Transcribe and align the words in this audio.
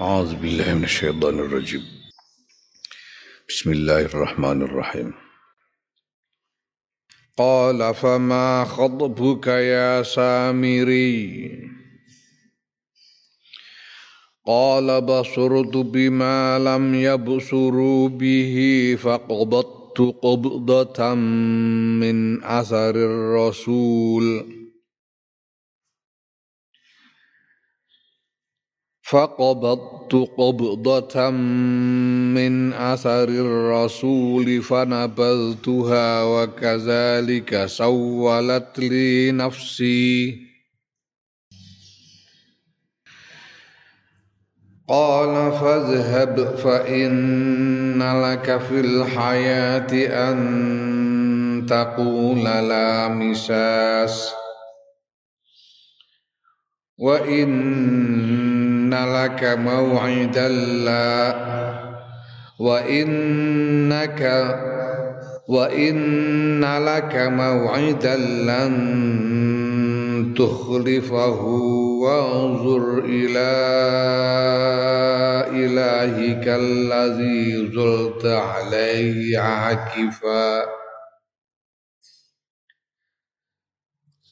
أعوذ 0.00 0.34
بالله 0.34 0.74
من 0.74 0.84
الشيطان 0.84 1.38
الرجيم. 1.38 1.82
بسم 3.48 3.72
الله 3.72 4.00
الرحمن 4.00 4.62
الرحيم. 4.62 5.14
قال 7.36 7.94
فما 7.94 8.64
خطبك 8.64 9.46
يا 9.46 10.02
سامري؟ 10.02 11.50
قال 14.46 15.00
بصرت 15.00 15.76
بما 15.76 16.58
لم 16.58 16.94
يبصروا 16.94 18.08
به 18.08 18.96
فقبضت 19.02 19.98
قبضة 20.22 21.14
من 21.14 22.44
أثر 22.44 22.90
الرسول. 22.90 24.57
فقبضت 29.10 30.12
قبضة 30.38 31.30
من 31.30 32.72
أثر 32.72 33.28
الرسول 33.28 34.62
فنبذتها 34.62 36.22
وكذلك 36.22 37.66
سولت 37.66 38.78
لي 38.78 39.32
نفسي. 39.32 40.38
قال 44.88 45.52
فاذهب 45.52 46.56
فإن 46.56 48.02
لك 48.22 48.60
في 48.60 48.80
الحياة 48.80 49.92
أن 50.30 51.66
تقول 51.68 52.44
لا 52.44 53.08
مساس. 53.08 54.32
وإن 56.98 58.37
إن 58.88 58.94
لك 58.94 59.44
موعدا 59.44 60.48
لا 60.48 61.34
وإنك 62.58 64.22
وإن 65.48 66.64
لك 66.64 67.16
موعدا 67.16 68.16
لن 68.16 68.74
تخلفه 70.38 71.42
وانظر 72.02 72.98
إلى 73.04 73.50
إلهك 75.52 76.48
الذي 76.48 77.70
زلت 77.74 78.26
عليه 78.26 79.38
عاكفاً 79.38 80.87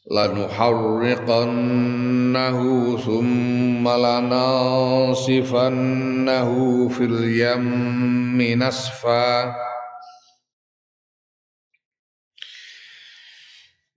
lanuharriqannahu 0.07 2.95
thumma 3.03 3.99
lanasifannahu 3.99 6.87
fil 6.95 7.27
yammi 7.27 8.55
nasfa 8.55 9.51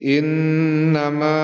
innama 0.01 1.37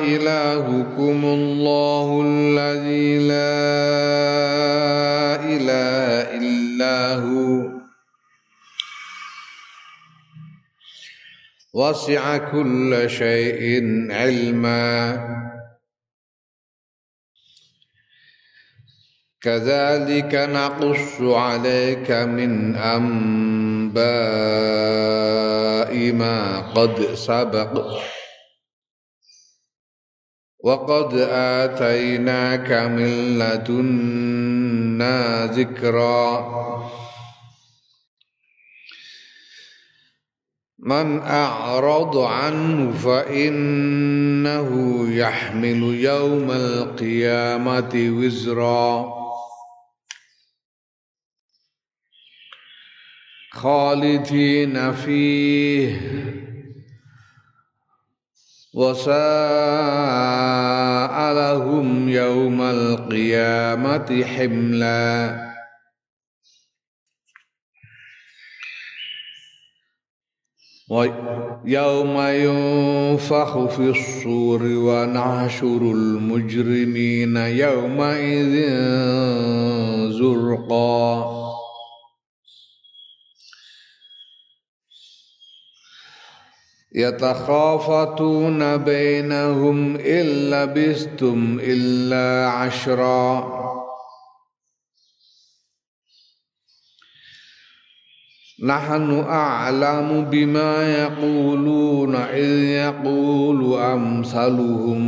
ilahukumullahu 0.00 2.24
alladzi 2.24 3.20
la 3.20 3.20
ilaha 3.20 4.55
وسع 11.76 12.36
كل 12.36 13.04
شيء 13.10 13.84
علما. 14.12 15.18
كذلك 19.40 20.34
نقص 20.34 21.20
عليك 21.20 22.10
من 22.10 22.76
أنباء 22.76 24.02
ما 26.12 26.60
قد 26.60 27.14
سبق. 27.14 28.00
وقد 30.64 31.14
آتيناك 31.30 32.72
من 32.72 33.38
لدنا 33.38 35.16
ذكرا. 35.46 36.46
من 40.86 41.18
أعرض 41.18 42.18
عنه 42.18 42.92
فإنه 42.92 44.70
يحمل 45.10 45.82
يوم 45.82 46.50
القيامة 46.50 47.92
وزرا. 47.94 49.16
خالدين 53.52 54.92
فيه. 54.92 56.00
وساء 58.74 59.14
لهم 61.32 62.08
يوم 62.08 62.62
القيامة 62.62 64.24
حملاً. 64.24 65.45
ويوم 70.90 72.16
ينفخ 72.20 73.66
في 73.66 73.90
الصور 73.90 74.62
ونحشر 74.62 75.82
المجرمين 75.82 77.36
يومئذ 77.36 78.54
زرقا 80.10 81.36
يتخافتون 86.94 88.76
بينهم 88.76 89.96
إن 89.96 90.26
لبثتم 90.50 91.58
إلا 91.62 92.50
عشرا 92.50 93.55
Nahnu 98.56 99.20
a'lamu 99.28 100.32
bima 100.32 100.80
yaquluna 100.80 102.32
idh 102.32 102.88
yaqulu 102.88 103.76
amsaluhum. 103.76 105.02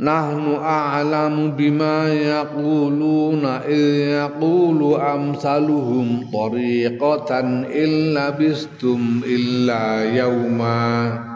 Nahnu 0.00 0.56
a'lamu 0.56 1.52
bima 1.52 2.08
yaquluna 2.08 3.68
idh 3.68 4.24
yaqulu 4.24 4.96
amsaluhum 4.96 6.32
tariqatan 6.32 7.68
illa 7.68 8.32
bistum 8.32 9.20
illa 9.28 10.00
yawma 10.08 11.29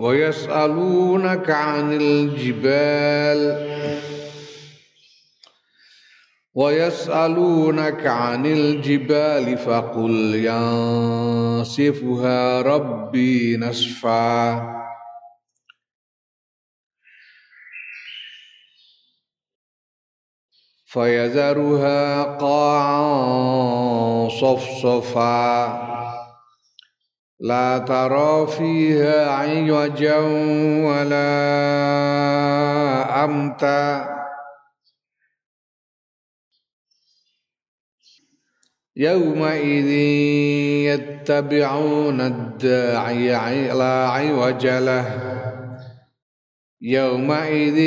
ويسألونك 0.00 1.50
عن 1.50 1.92
الجبال. 1.92 3.40
ويسألونك 6.54 8.06
عن 8.06 8.46
الجبال 8.46 9.58
فقل 9.58 10.34
ينسفها 11.60 12.62
ربي 12.62 13.56
نسفا 13.56 14.66
فيذرها 20.86 22.22
قاعا 22.22 23.08
صفصفا. 24.28 25.90
لا 27.40 27.78
ترى 27.78 28.46
فيها 28.46 29.30
عوجا 29.30 30.18
ولا 30.86 31.24
أمتا. 33.24 34.10
يومئذ 38.96 39.88
يتبعون 40.92 42.20
الداعي 42.20 43.72
لا 43.72 44.08
عوج 44.08 44.66
له. 44.66 45.06
يومئذ 46.80 47.78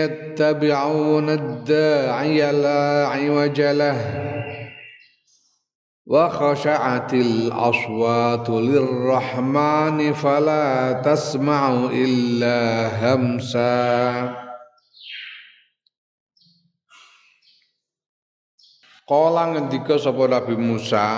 يتبعون 0.00 1.28
الداعي 1.30 2.52
لا 2.52 3.06
عوج 3.08 3.60
له. 3.60 4.27
wa 6.08 6.32
khasha'atil 6.32 7.52
aswatu 7.52 8.64
lirrahmani 8.64 10.16
fala 10.16 11.04
tasma'u 11.04 11.92
illa 11.92 12.88
hamsa. 12.96 13.76
Kala 19.04 19.52
ngendika 19.52 20.00
sapa 20.00 20.24
Nabi 20.32 20.56
Musa? 20.56 21.08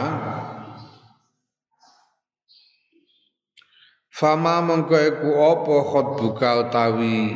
Fama 4.10 4.58
mengko 4.60 4.94
iku 4.98 5.31
apa 5.38 5.76
khotbuka 5.87 6.48
utawi 6.66 7.34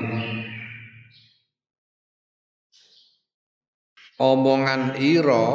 omongan 4.20 4.94
ira 5.00 5.48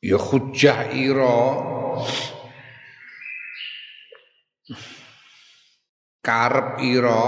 ya 0.00 0.16
hujjah 0.16 0.96
ira 0.96 1.40
karep 6.24 6.80
ira 6.80 7.24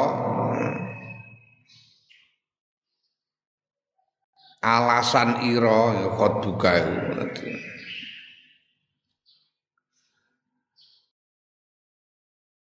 alasan 4.65 5.45
ira 5.53 5.81
ya 6.01 6.09
khotbuka 6.17 6.71
iku 6.81 7.01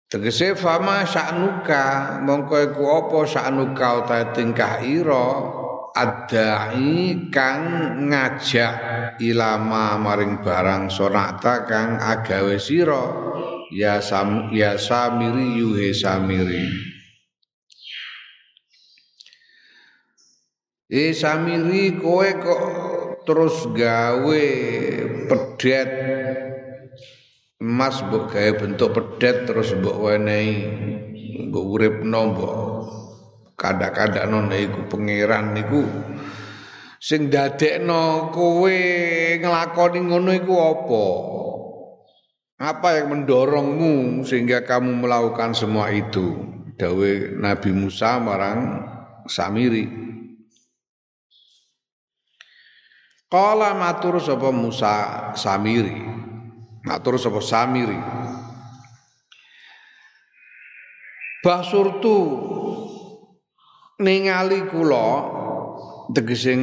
Tegese 0.10 0.58
fama 0.58 1.06
sa'nuka 1.06 2.18
mongko 2.26 2.74
iku 2.74 2.82
apa 2.98 3.20
sa'nuka 3.30 3.88
utahe 4.02 4.26
tingkah 4.34 4.82
ira 4.82 5.59
adai 5.96 7.30
kang 7.34 7.64
ngajak 8.10 8.74
ilama 9.22 9.96
maring 9.98 10.42
barang 10.42 10.90
sonata 10.90 11.66
kang 11.66 11.98
agawe 11.98 12.58
sira. 12.58 13.06
Ya 13.70 14.02
sam 14.02 14.50
ya 14.50 14.82
samiri 14.82 15.62
yuhe 15.62 15.94
samiri. 15.94 16.66
E 20.90 21.14
samiri 21.14 22.02
kowe 22.02 22.26
kok 22.42 22.62
terus 23.30 23.70
gawe 23.78 24.46
pedet? 25.30 25.90
Emas 27.62 28.02
mbok 28.02 28.34
gawe 28.34 28.52
bentuk 28.58 28.90
pedet 28.98 29.46
terus 29.46 29.70
mbok 29.78 30.02
wenehi 30.02 30.66
mbok 31.46 31.66
uripno 31.78 32.20
mbok 32.34 32.69
kada-kadakno 33.60 34.48
iku 34.56 34.88
pangeran 34.88 35.52
niku 35.52 35.84
sing 37.00 37.32
dadekno 37.32 38.32
kowe 38.32 38.80
nglakoni 39.40 40.00
ngono 40.04 40.32
iku 40.36 40.54
apa? 40.60 41.06
Apa 42.60 43.00
yang 43.00 43.16
mendorongmu 43.16 44.28
sehingga 44.28 44.68
kamu 44.68 45.08
melakukan 45.08 45.56
semua 45.56 45.96
itu? 45.96 46.36
Dawe 46.76 47.12
Nabi 47.40 47.72
Musa 47.72 48.20
marang 48.20 48.84
Samiri. 49.24 49.88
Kala 53.32 53.72
matur 53.80 54.20
sapa 54.20 54.52
Musa 54.52 54.96
Samiri? 55.40 56.04
Matur 56.84 57.16
sapa 57.16 57.40
Samiri. 57.40 58.00
Basurtu 61.40 62.18
ningali 64.00 64.66
kula 64.72 65.12
tegese 66.16 66.56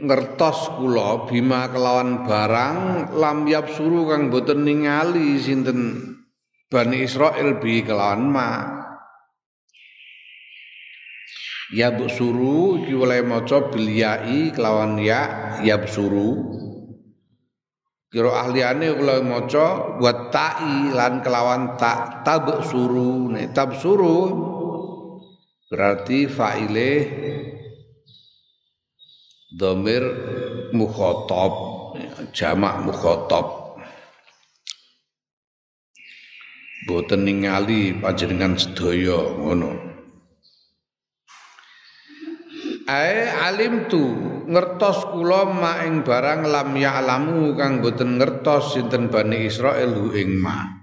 ngertos 0.00 0.80
kula 0.80 1.28
bima 1.28 1.68
kelawan 1.68 2.24
barang 2.24 3.12
lam 3.14 3.44
suru 3.68 4.08
kang 4.08 4.32
boten 4.32 4.64
ningali 4.64 5.36
sinten? 5.38 6.10
Bani 6.70 7.02
Israel 7.02 7.58
bi 7.58 7.82
kelawan 7.82 8.30
ma. 8.30 8.50
Ya 11.70 11.94
suru 12.10 12.82
iki 12.82 12.98
oleh 12.98 13.22
maca 13.22 13.70
bil 13.70 13.86
kelawan 14.50 14.98
ya 14.98 15.22
yabsuru 15.62 16.58
Kira 18.10 18.42
ahliane 18.42 18.90
kula 18.98 19.22
maca 19.22 19.94
buat 20.02 20.34
ta'i 20.34 20.90
lan 20.90 21.22
kelawan 21.22 21.78
tak 21.78 22.26
tab 22.26 22.42
suru 22.66 23.30
nek 23.30 23.54
tab 23.54 23.70
suru 23.78 24.58
berarti 25.70 26.26
fa'ile 26.26 26.90
domir 29.54 30.02
mukhatab 30.74 31.54
jamak 32.34 32.82
mukhatab 32.82 33.78
boten 36.90 37.22
ningali 37.22 37.94
panjenengan 38.02 38.58
sedaya 38.58 39.18
ngono 39.38 39.90
Ae 42.90 43.30
alim 43.30 43.86
tu 43.86 44.02
ngertos 44.50 45.14
kula 45.14 45.46
maing 45.46 46.02
barang 46.02 46.42
lam 46.42 46.74
ya'lamu 46.74 47.54
kang 47.54 47.78
boten 47.78 48.18
ngertos 48.18 48.74
sinten 48.74 49.06
Bani 49.06 49.46
Israel 49.46 49.94
hu 49.94 50.10
ing 50.10 50.34
ma. 50.34 50.79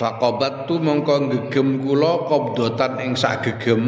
Faqabat 0.00 0.64
tu 0.64 0.80
mongko 0.80 1.28
gegem 1.28 1.84
kula 1.84 2.24
qabdatan 2.24 2.92
ing 3.04 3.12
sak 3.20 3.44
gegem 3.44 3.84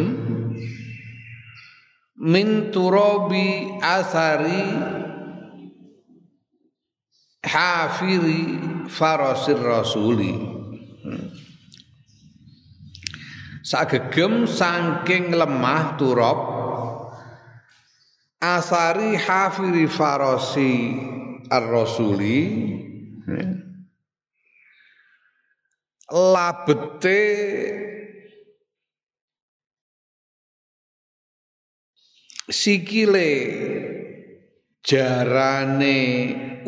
min 2.21 2.69
asari 3.81 4.63
hafiri 7.41 8.45
farasir 8.93 9.57
rasuli. 9.57 10.37
Hmm 11.01 11.33
sagegem 13.63 14.45
saking 14.45 15.31
lemah 15.31 15.95
turab 15.95 16.39
asari 18.43 19.15
hafiri 19.15 19.87
farosi 19.87 20.99
ar-rasuli 21.47 22.43
labete. 26.13 27.21
Sikile. 32.53 33.31
Jarane 34.83 35.99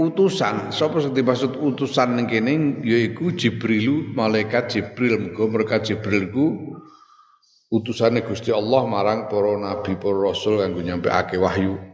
utusan. 0.00 0.72
Sapa 0.72 1.02
sing 1.02 1.12
dimaksud 1.12 1.60
utusan 1.60 2.16
ning 2.16 2.26
kene? 2.30 2.80
Yaiku 2.80 3.34
Jibrilu 3.36 4.16
malaikat 4.16 4.70
Jibril. 4.72 5.20
Muga 5.20 5.44
mereka 5.50 5.82
Jibril 5.82 6.30
ku 6.32 6.46
utusane 7.74 8.22
Gusti 8.22 8.54
Allah 8.54 8.86
marang 8.86 9.26
para 9.26 9.58
nabi 9.58 9.98
para 9.98 10.30
rasul 10.30 10.62
kanggo 10.62 10.78
nyampeake 10.78 11.34
wahyu 11.42 11.93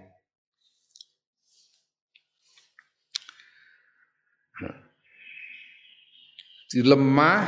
dilemah 6.71 7.43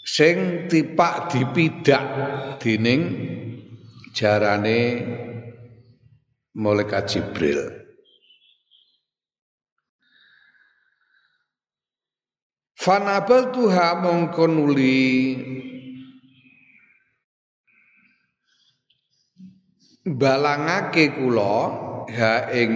sing 0.00 0.64
tipak 0.72 1.28
dipidak 1.28 2.04
dening 2.56 3.02
jarane 4.16 5.04
malaikat 6.56 7.04
Jibril. 7.12 7.60
Fanabal 12.78 13.52
tuha 13.52 14.00
mongko 14.00 14.48
nuli 14.48 15.04
balangake 20.08 21.12
kula 21.12 21.56
ha 22.16 22.48
ing 22.56 22.72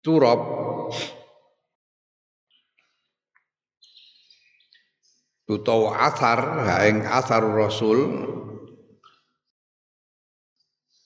turab 0.00 0.67
utawa 5.48 6.12
asar 6.12 6.40
ha 6.68 6.74
ing 6.84 7.02
asar 7.08 7.42
rasul. 7.42 8.28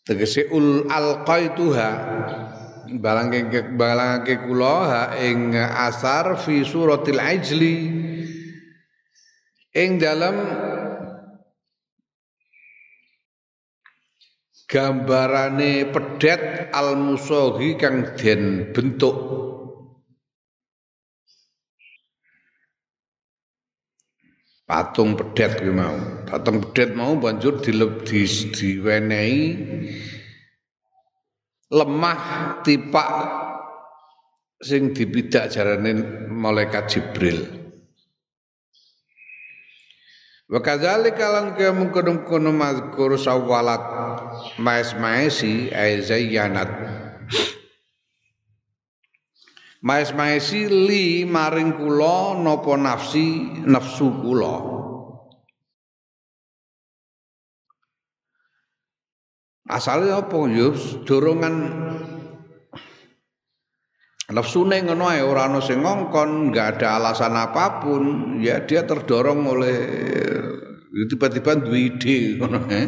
Tegese 0.02 0.50
ul 0.50 0.90
alqaituha 0.90 1.88
balangke 2.98 3.78
balangke 3.78 4.34
kula 4.42 4.76
ha 4.90 5.02
ing 5.22 5.54
asar 5.54 6.34
fi 6.42 6.66
suratil 6.66 7.22
ajli. 7.22 7.76
Ing 9.72 9.96
dalam 9.96 10.36
gambarane 14.68 15.88
pedet 15.92 16.68
al 16.72 16.96
musohi 16.96 17.76
kang 17.76 18.16
den 18.16 18.72
bentuk 18.72 19.51
patung 24.72 25.20
pedet 25.20 25.60
kuwi 25.60 25.68
mau. 25.68 26.24
Patung 26.24 26.64
pedet 26.64 26.96
mau 26.96 27.12
banjur 27.20 27.60
dileb 27.60 28.08
di, 28.08 28.24
diwenehi 28.24 29.40
lemah 31.68 32.20
tipak 32.64 33.10
sing 34.64 34.96
dipidak 34.96 35.52
jarane 35.52 35.92
malaikat 36.32 36.88
Jibril. 36.88 37.44
Wa 40.48 40.60
kadzalika 40.60 41.32
lan 41.32 41.56
kaya 41.56 41.72
mungkon-mungkon 41.76 42.48
mazkur 42.52 43.16
sawalat 43.20 43.80
maes-maesi 44.56 45.68
ay 45.72 46.00
zayyanat. 46.00 46.68
Maes-maesi 49.82 50.70
li 50.70 51.26
maring 51.26 51.74
kula 51.74 52.38
napa 52.38 52.78
nafsi 52.78 53.50
nafsu 53.66 54.14
kula. 54.22 54.54
Asale 59.66 60.14
apa 60.14 60.38
ya 60.52 60.70
dorongan 61.02 61.54
nafsune 64.30 64.76
ngono 64.86 65.10
ae 65.10 65.18
ora 65.26 65.50
ana 65.50 65.58
sing 65.58 65.82
ngongkon, 65.82 66.54
enggak 66.54 66.78
ada 66.78 67.02
alasan 67.02 67.34
apapun, 67.34 68.02
ya 68.38 68.62
dia 68.62 68.86
terdorong 68.86 69.42
oleh 69.50 69.78
tiba-tiba 71.10 71.58
duwe 71.58 71.90
ide 71.90 72.38
ngono 72.38 72.70
eh. 72.70 72.86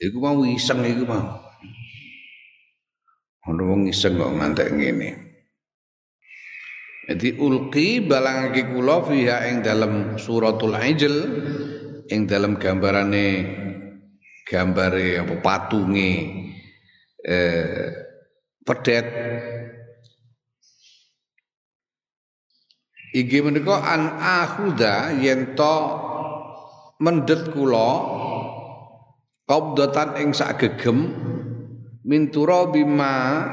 Iku 0.00 0.16
mau 0.24 0.40
iseng 0.48 0.80
iku 0.88 1.04
mau. 1.04 1.36
Ono 3.44 3.62
wong 3.68 3.92
iseng 3.92 4.16
kok 4.16 4.32
ngantek 4.40 4.72
ngene. 4.72 5.33
Jadi 7.04 7.36
ulqi 7.36 8.00
balangake 8.00 8.72
kula 8.72 9.04
fiha 9.04 9.52
ing 9.52 9.60
dalam 9.60 10.16
suratul 10.16 10.72
Ijl 10.72 11.16
ing 12.08 12.24
dalam 12.24 12.56
gambarane 12.56 13.28
gambare 14.48 15.20
apa 15.20 15.34
patunge 15.44 16.12
eh 17.20 17.92
pedet. 18.64 19.06
Iki 23.14 23.38
menika 23.44 23.84
an 23.84 24.02
akhuda 24.18 25.20
yen 25.20 25.52
to 25.52 25.76
mendet 27.04 27.52
kula 27.52 27.90
qabdatan 29.44 30.24
ing 30.24 30.32
sak 30.32 30.56
gegem 30.56 31.12
mintura 32.00 32.64
bima 32.72 33.44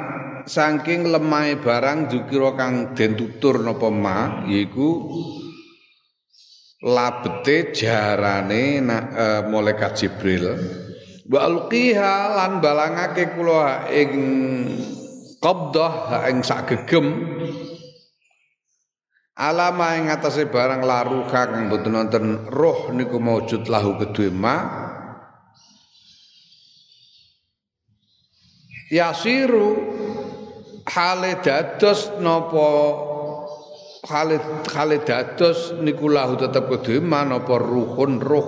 saking 0.47 1.09
lemah 1.09 1.57
barang 1.59 2.09
jukira 2.09 2.55
kang 2.57 2.93
den 2.97 3.17
tutur 3.17 3.61
napa 3.61 3.89
ma 3.89 4.45
yaiku 4.47 5.09
labete 6.81 7.71
jarane 7.77 8.81
na, 8.81 8.97
e, 9.13 9.25
malaikat 9.45 9.91
Jibril. 10.01 10.57
Wa 11.29 11.47
lan 11.47 12.59
balangake 12.59 13.37
kula 13.37 13.87
ing 13.93 14.11
qabdah 15.39 16.27
ing 16.27 16.41
sak 16.41 16.73
gegem. 16.73 17.07
Alama 19.41 19.95
ing 19.97 20.11
atase 20.11 20.45
barang 20.49 20.83
laruha 20.83 21.29
kang 21.31 21.71
boten 21.71 21.95
wonten 21.95 22.25
roh 22.51 22.91
niku 22.93 23.17
maujud 23.17 23.65
lahu 23.69 23.97
kedue 23.97 24.29
ma. 24.29 24.57
Yasiru 28.91 29.90
hale 30.89 31.41
dados 31.43 32.09
napa? 32.21 32.69
Hale 34.01 34.41
hale 34.73 34.97
dados 35.05 35.77
niku 35.77 36.09
lahu 36.09 36.39
tetep 36.39 36.65
kedue 36.65 37.03
ma 37.03 37.21
napa 37.21 37.61
ruhun 37.61 38.17
ruh? 38.17 38.47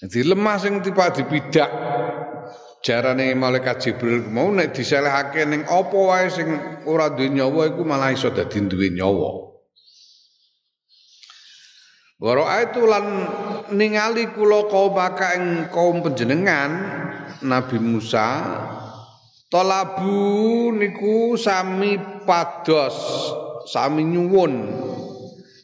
Jadi 0.00 0.32
lemah 0.32 0.56
sing 0.56 0.80
tiba 0.80 1.12
dipidak. 1.12 1.70
Jarane 2.80 3.36
malaikat 3.36 3.76
Jibril 3.84 4.24
mau 4.32 4.48
nek 4.48 4.72
diselehake 4.72 5.44
ning 5.44 5.68
apa 5.68 5.92
wae 5.92 6.32
sing 6.32 6.48
ora 6.88 7.12
duwe 7.12 7.28
nyawa 7.28 7.76
iku 7.76 7.84
malah 7.84 8.08
iso 8.08 8.32
dadi 8.32 8.56
duwe 8.64 8.88
nyawa. 8.88 9.52
Waro 12.20 12.44
itu 12.48 12.84
lan 12.88 13.04
ningali 13.76 14.32
kula 14.32 14.68
kaum 14.72 14.96
ing 15.36 15.44
kaum 15.68 16.00
panjenengan 16.00 16.72
Nabi 17.44 17.76
Musa 17.80 18.28
tolabu 19.50 20.70
niku 20.72 21.34
sami 21.34 21.98
pados 22.22 22.96
sami 23.66 24.06
nyuwun. 24.06 24.54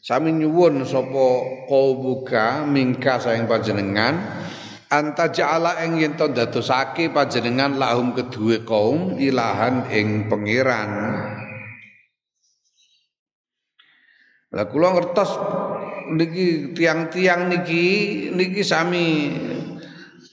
Sami 0.06 0.30
nyuwun 0.38 0.86
sapa 0.86 1.26
buka 1.70 2.62
mingka 2.62 3.18
saing 3.18 3.50
panjenengan. 3.50 4.14
Anta 4.86 5.34
ja'ala 5.34 5.82
ing 5.82 5.98
yen 5.98 6.14
to 6.14 6.30
panjenengan 7.10 7.74
lahum 7.74 8.14
kedue 8.14 8.62
kaum 8.62 9.18
ilahan 9.18 9.90
ing 9.90 10.30
pangeran 10.30 10.90
Lah 14.54 14.70
kula 14.70 14.94
ngertos 14.94 15.30
niki 16.14 16.70
tiang-tiang 16.70 17.50
niki 17.50 17.84
niki 18.30 18.62
sami 18.62 19.34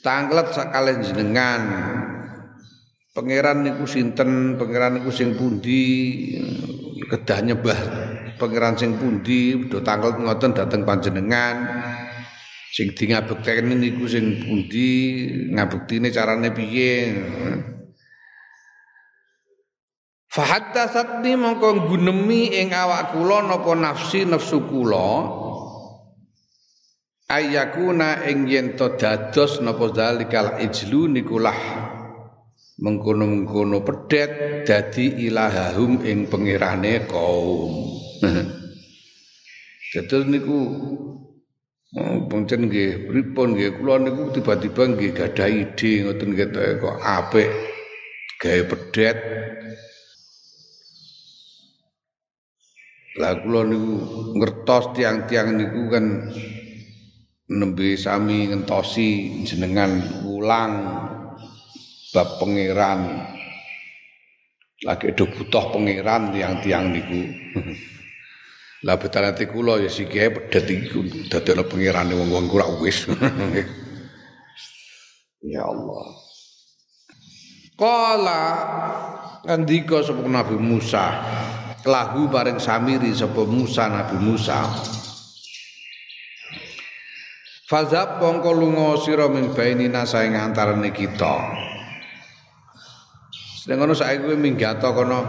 tanglet 0.06 0.54
sakale 0.54 1.02
jenengan. 1.02 1.62
Pangeran 3.14 3.62
niku 3.62 3.86
sinten, 3.86 4.58
pangeran 4.58 4.98
niku 4.98 5.14
sing 5.14 5.38
pundi, 5.38 6.34
kedah 7.06 7.46
nyembah 7.46 7.80
pangeran 8.42 8.74
sing 8.74 8.98
pundi, 8.98 9.70
do 9.70 9.86
tanglet 9.86 10.18
ngoten 10.18 10.58
dateng 10.58 10.82
panjenengan. 10.82 11.62
Sing 12.74 12.98
di 12.98 13.14
ngabekten 13.14 13.70
niku 13.78 14.10
sing 14.10 14.42
pundi? 14.42 14.90
Ngabektine 15.54 16.10
carane 16.10 16.50
piye? 16.50 17.14
Fahaddasatni 20.34 21.38
mongko 21.38 21.94
gunemi 21.94 22.50
ing 22.50 22.74
awak 22.74 23.14
kula 23.14 23.46
napa 23.46 23.78
nafsi 23.78 24.26
nafsu 24.26 24.66
kula. 24.66 25.30
Ayakuna 27.30 28.26
ing 28.26 28.50
yen 28.50 28.74
to 28.74 28.98
dados 28.98 29.62
napa 29.62 29.94
zalikal 29.94 30.58
ijlu 30.58 31.06
nikulah 31.14 31.83
mengkono-mengkono 32.84 33.80
pedet 33.88 34.68
dadi 34.68 35.32
ilahahum 35.32 36.04
ing 36.04 36.28
pengirane 36.28 37.08
kaum. 37.08 37.72
Dados 39.94 40.26
niku 40.26 40.60
Oh, 41.94 42.26
pancen 42.26 42.74
nggih 42.74 43.06
pripun 43.06 43.54
nggih 43.54 43.78
kula 43.78 44.02
niku 44.02 44.34
tiba-tiba 44.34 44.98
nggih 44.98 45.14
gadah 45.14 45.46
ide 45.46 45.92
ngoten 46.02 46.34
nggih 46.34 46.50
kok 46.82 46.98
apik 47.06 47.50
gawe 48.42 48.62
pedet. 48.66 49.18
Lah 53.22 53.38
kula 53.46 53.62
niku 53.70 53.94
ngertos 54.42 54.98
tiang-tiang 54.98 55.54
niku 55.54 55.82
kan 55.94 56.06
nembe 57.54 57.94
sami 57.94 58.50
ngentosi 58.50 59.46
jenengan 59.46 60.26
ulang 60.26 60.74
bab 62.14 62.38
pangeran. 62.38 63.26
Lagi 64.86 65.18
do 65.18 65.26
butuh 65.26 65.74
pangeran 65.74 66.32
tiang-tiang 66.32 66.94
niku. 66.94 67.22
Lah 68.86 69.00
betalati 69.00 69.48
kula 69.48 69.80
ya 69.80 69.88
sikih 69.88 70.36
pedet 70.36 70.68
iki 70.68 71.32
dadekno 71.32 71.64
pengirane 71.66 72.14
wong-wong 72.20 72.52
ora 72.52 72.68
wis. 72.84 73.08
ya 75.56 75.64
Allah. 75.64 76.06
Qala 77.80 78.44
andika 79.48 80.04
sapa 80.04 80.28
Nabi 80.28 80.60
Musa 80.60 81.06
lahu 81.84 82.28
bareng 82.28 82.60
samiri 82.60 83.12
sapa 83.16 83.44
Musa 83.44 83.90
Nabi 83.90 84.16
Musa 84.22 84.62
Fazab 87.68 88.22
pongko 88.22 88.54
lunga 88.54 89.02
sira 89.02 89.26
min 89.32 89.50
bainina 89.58 90.06
saing 90.06 90.38
kita 90.94 91.36
Sedang 93.64 93.80
ngono 93.80 93.96
saiki 93.96 94.28
kowe 94.28 94.36
minggato 94.36 94.92
kono 94.92 95.20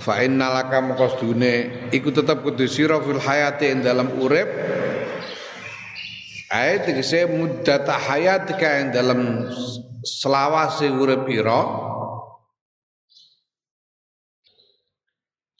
fa 0.00 0.24
innalaka 0.24 0.80
maqasdune 0.80 1.92
iku 1.92 2.08
tetep 2.08 2.40
kudu 2.40 2.64
sira 2.64 2.96
fil 3.04 3.20
hayati 3.20 3.68
ing 3.68 3.84
dalam 3.84 4.16
urip. 4.16 4.48
Ayat 6.48 6.88
tegese 6.88 7.28
muddata 7.28 8.00
hayatika 8.00 8.80
ing 8.80 8.96
dalam 8.96 9.44
selawase 10.00 10.88
urip 10.88 11.28
ira. 11.28 11.60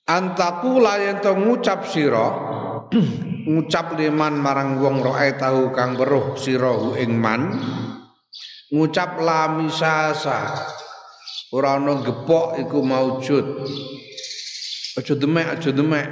Antaku 0.09 0.81
layan 0.81 1.21
to 1.21 1.37
ngucap 1.37 1.85
sira 1.85 2.29
ngucap 3.53 3.93
liman 4.01 4.41
marang 4.41 4.81
wong 4.81 5.05
roe 5.05 5.29
tahu 5.37 5.69
kang 5.77 6.01
weruh 6.01 6.33
sira 6.41 6.97
ing 6.97 7.13
man. 7.13 7.61
Ngucap 8.73 9.21
lamisasa 9.21 10.65
ora 11.51 11.79
ana 11.79 12.03
gepok 12.03 12.59
iku 12.63 12.79
maujud. 12.83 13.47
Aja 14.99 15.15
demek 15.15 15.47
aja 15.59 15.71
demek. 15.71 16.09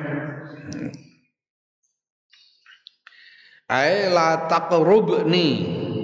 Ai 3.69 4.09
la 4.09 4.49
taqrubni 4.49 5.49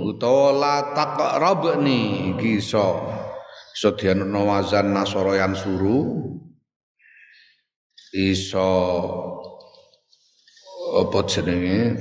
utawa 0.05 0.53
la 0.53 0.76
taqrabni 0.93 2.35
iki 2.35 2.61
iso. 2.61 3.11
Dianono 3.75 4.47
wazan 4.47 4.95
nasara 4.95 5.35
yang 5.35 5.57
suru. 5.59 6.31
Iso 8.14 8.71
apa 10.95 11.19
jenenge? 11.26 11.99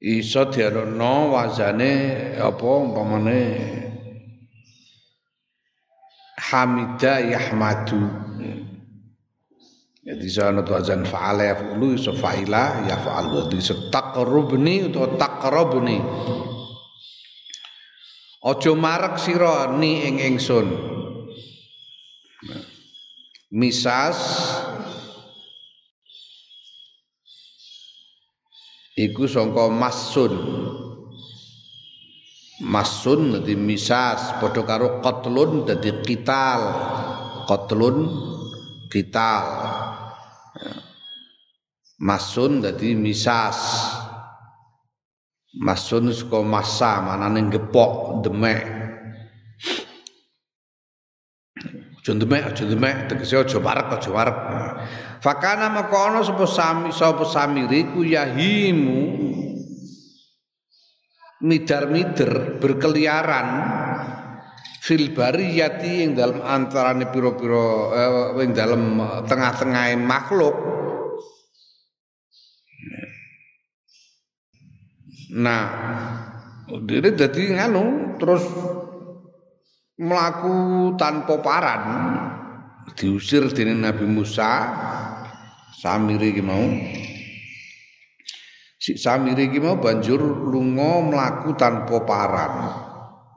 Iso 0.00 0.46
diarono 0.48 1.34
wazane 1.34 1.92
apa 2.38 2.64
umpamane 2.64 3.42
hamida 6.48 7.20
yahmadu. 7.20 8.28
Jadi 10.08 10.24
sana 10.32 10.64
tu 10.64 10.72
azan 10.72 11.04
fa'ala 11.04 11.52
yaf'ulu 11.52 11.92
iso 11.92 12.16
fa'ila 12.16 12.88
yaf'alu. 12.88 13.52
Jadi 13.52 13.92
taqrubni 13.92 14.88
atau 14.88 15.04
taqrabni 15.20 16.00
Ojo 18.38 18.72
marek 18.78 19.20
sira 19.20 19.76
ni 19.76 20.08
ing 20.08 20.16
ingsun. 20.22 20.70
Misas 23.52 24.16
iku 28.96 29.28
sangka 29.28 29.68
masun 29.68 30.32
masun 32.62 33.38
dadi 33.38 33.54
misas 33.54 34.34
padha 34.42 34.62
karo 34.66 34.98
qatlun 35.02 35.66
dadi 35.66 35.90
qital. 36.02 36.62
Qatlun 37.46 37.96
qital. 38.90 39.44
Masun 42.02 42.62
dadi 42.62 42.94
misas. 42.98 43.58
Masun 45.58 46.14
saka 46.14 46.38
masa 46.44 47.02
manane 47.02 47.50
gepok 47.50 48.22
demek. 48.22 48.78
Aja 52.08 52.16
demek 52.24 52.40
aja 52.40 52.64
demek 52.64 52.94
tegese 53.12 53.36
aja 53.36 53.58
warek 53.60 54.00
aja 54.00 54.08
warek 54.08 54.38
fakana 55.20 55.68
maka 55.68 56.08
ana 56.08 56.24
sapa 56.24 56.48
sami 56.48 56.88
sapa 56.88 57.20
samiri 57.28 57.84
ku 57.92 58.00
yahimu 58.00 59.00
midar-mider 61.42 62.58
berkeliaran 62.58 63.48
fil 64.82 65.14
bariyati 65.14 66.02
ing 66.02 66.10
dalam 66.18 66.42
antarane 66.42 67.06
pira-pira 67.12 67.66
eh, 67.94 68.42
ing 68.42 68.50
dalam 68.56 68.98
tengah-tengah 69.26 69.94
makhluk. 70.00 70.56
Nah 75.38 75.64
ini 76.68 77.10
jadi 77.12 77.42
nganu 77.60 78.16
terus 78.16 78.44
melaku 80.00 80.56
tanpa 80.96 81.36
paran 81.44 81.82
diusir 82.96 83.44
dening 83.52 83.84
Nabi 83.84 84.08
Musa 84.08 84.72
Samiri 85.78 86.32
iki 86.32 86.42
mau 86.42 86.64
si 88.78 88.94
Samiri 88.94 89.50
iki 89.50 89.58
mau 89.58 89.76
banjur 89.76 90.22
lunga 90.22 91.02
melaku 91.02 91.58
tanpa 91.58 92.06
paran. 92.06 92.52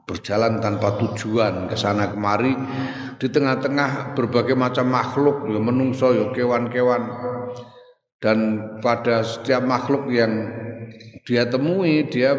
Berjalan 0.06 0.62
tanpa 0.62 0.98
tujuan. 0.98 1.66
Ke 1.66 1.74
sana 1.74 2.10
kemari 2.10 2.54
di 3.18 3.26
tengah-tengah 3.26 4.14
berbagai 4.14 4.54
macam 4.54 4.90
makhluk 4.90 5.50
ya 5.50 5.58
menungso 5.58 6.14
ya 6.14 6.30
kewan-kewan. 6.30 7.02
Dan 8.22 8.38
pada 8.78 9.26
setiap 9.26 9.66
makhluk 9.66 10.06
yang 10.14 10.46
dia 11.26 11.46
temui 11.46 12.06
dia 12.06 12.38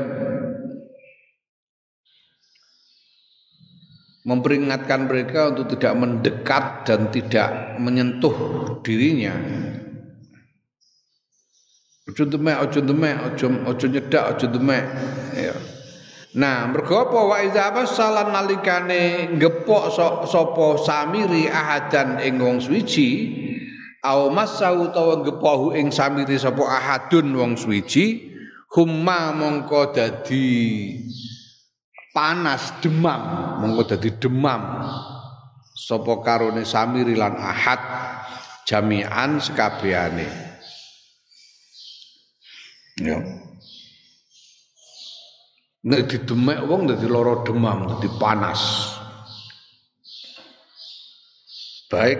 memperingatkan 4.23 5.11
mereka 5.11 5.51
untuk 5.51 5.75
tidak 5.75 5.93
mendekat 5.99 6.63
dan 6.87 7.11
tidak 7.11 7.75
menyentuh 7.79 8.35
dirinya. 8.79 9.35
Ojo 12.03 12.27
demek, 12.27 12.57
ojo 12.67 12.79
demek, 12.83 13.15
ojo 13.31 13.47
ojo 13.63 13.85
nyedak, 13.87 14.35
ojo 14.35 14.47
demek. 14.51 14.83
Ya. 15.39 15.55
Nah, 16.33 16.65
mergo 16.67 16.97
apa 16.97 17.19
wa 17.29 17.37
iza 17.45 17.71
salan 17.87 18.33
nalikane 18.33 19.31
gepok 19.37 19.93
sapa 20.27 20.65
samiri 20.81 21.45
ahadan 21.45 22.17
ing 22.25 22.41
wong 22.41 22.57
suwiji 22.57 23.29
au 24.01 24.33
masau 24.33 24.89
utawa 24.89 25.23
gepohu 25.23 25.77
ing 25.77 25.93
samiri 25.93 26.35
sapa 26.35 26.65
ahadun 26.65 27.31
wong 27.37 27.53
suwiji 27.55 28.33
humma 28.73 29.31
mongko 29.31 29.95
dadi 29.95 30.97
panas 32.11 32.81
demam 32.83 33.21
mongko 33.63 33.95
dadi 33.95 34.09
demam 34.19 34.89
sapa 35.77 36.13
karone 36.25 36.67
samiri 36.67 37.15
lan 37.15 37.37
ahad 37.37 37.79
jami'an 38.67 39.37
sekabehane 39.37 40.52
ya. 43.03 43.19
Nek 45.83 46.07
didemek 46.07 46.63
wong 46.63 46.87
dadi 46.87 47.07
lara 47.11 47.43
demam 47.43 47.91
dadi 47.91 48.07
panas. 48.15 48.61
Baik 51.91 52.19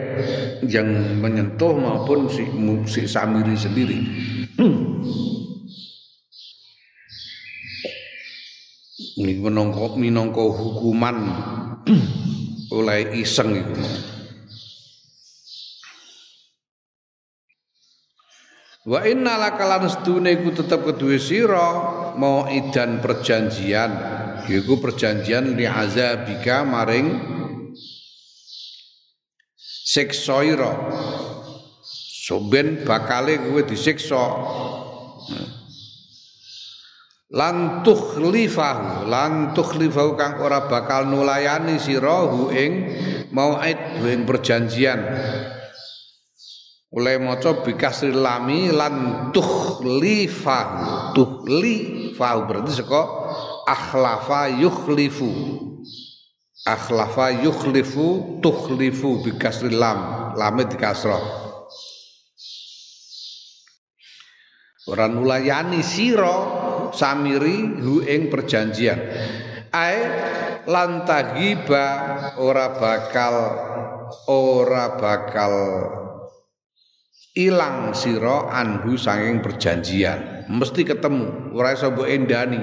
yang 0.70 1.18
menyentuh 1.18 1.74
maupun 1.74 2.30
si, 2.30 2.46
si 2.92 3.02
samiri 3.10 3.56
sendiri. 3.58 4.00
Ini 9.18 9.34
minangka 9.40 9.96
minangka 9.98 10.44
hukuman. 10.44 11.18
Oleh 12.74 13.18
iseng 13.18 13.58
iku 13.58 14.13
Wa 18.84 19.00
inna 19.08 19.40
lakalan 19.40 19.88
sedune 19.88 20.36
iku 20.36 20.52
tetep 20.52 20.84
kedue 20.84 21.16
sira 21.16 21.68
mau 22.20 22.44
idan 22.52 23.00
perjanjian. 23.00 23.92
Yaiku 24.44 24.76
perjanjian 24.84 25.56
li 25.56 25.64
azabika 25.64 26.68
maring 26.68 27.16
siksa 29.88 30.44
ira. 30.44 30.76
Soben 32.28 32.84
bakale 32.84 33.40
kowe 33.40 33.64
disiksa. 33.64 34.24
Lan 37.34 37.88
tukhlifahu 37.88 39.08
lan 39.08 39.56
tukhlifahu 39.56 40.20
kang 40.20 40.44
ora 40.44 40.68
bakal 40.68 41.08
nulayani 41.08 41.80
sira 41.80 42.28
hu 42.28 42.52
ing 42.52 42.72
mauid 43.32 43.80
ing 44.06 44.28
perjanjian 44.28 45.00
oleh 46.94 47.18
maca 47.18 47.66
bikasri 47.66 48.14
lami 48.14 48.70
lan 48.70 49.30
tukhlifahu. 49.34 51.18
Tukhlifahu 51.18 52.40
berarti 52.46 52.72
saka 52.78 53.02
akhlafa 53.66 54.54
yukhlifu. 54.62 55.30
Akhlafa 56.64 57.44
yukhlifu 57.44 58.40
tukhlifu 58.40 59.26
bikasri 59.26 59.74
lam. 59.74 60.32
Lame 60.38 60.70
dikasrah 60.70 61.44
ora 64.84 65.08
nulayani 65.08 65.80
sira 65.80 66.38
samiri 66.92 67.80
hu 67.80 68.04
ing 68.04 68.28
perjanjian. 68.28 69.00
Ae 69.74 70.00
lantagiba 70.70 71.86
ora 72.38 72.78
bakal 72.78 73.36
ora 74.30 75.00
bakal 75.00 75.54
ilang 77.34 77.98
sira 77.98 78.50
anhu 78.54 78.94
sanging 78.98 79.42
perjanjian. 79.42 80.50
Mesti 80.50 80.86
ketemu. 80.86 81.54
Ora 81.58 81.74
endani. 82.06 82.62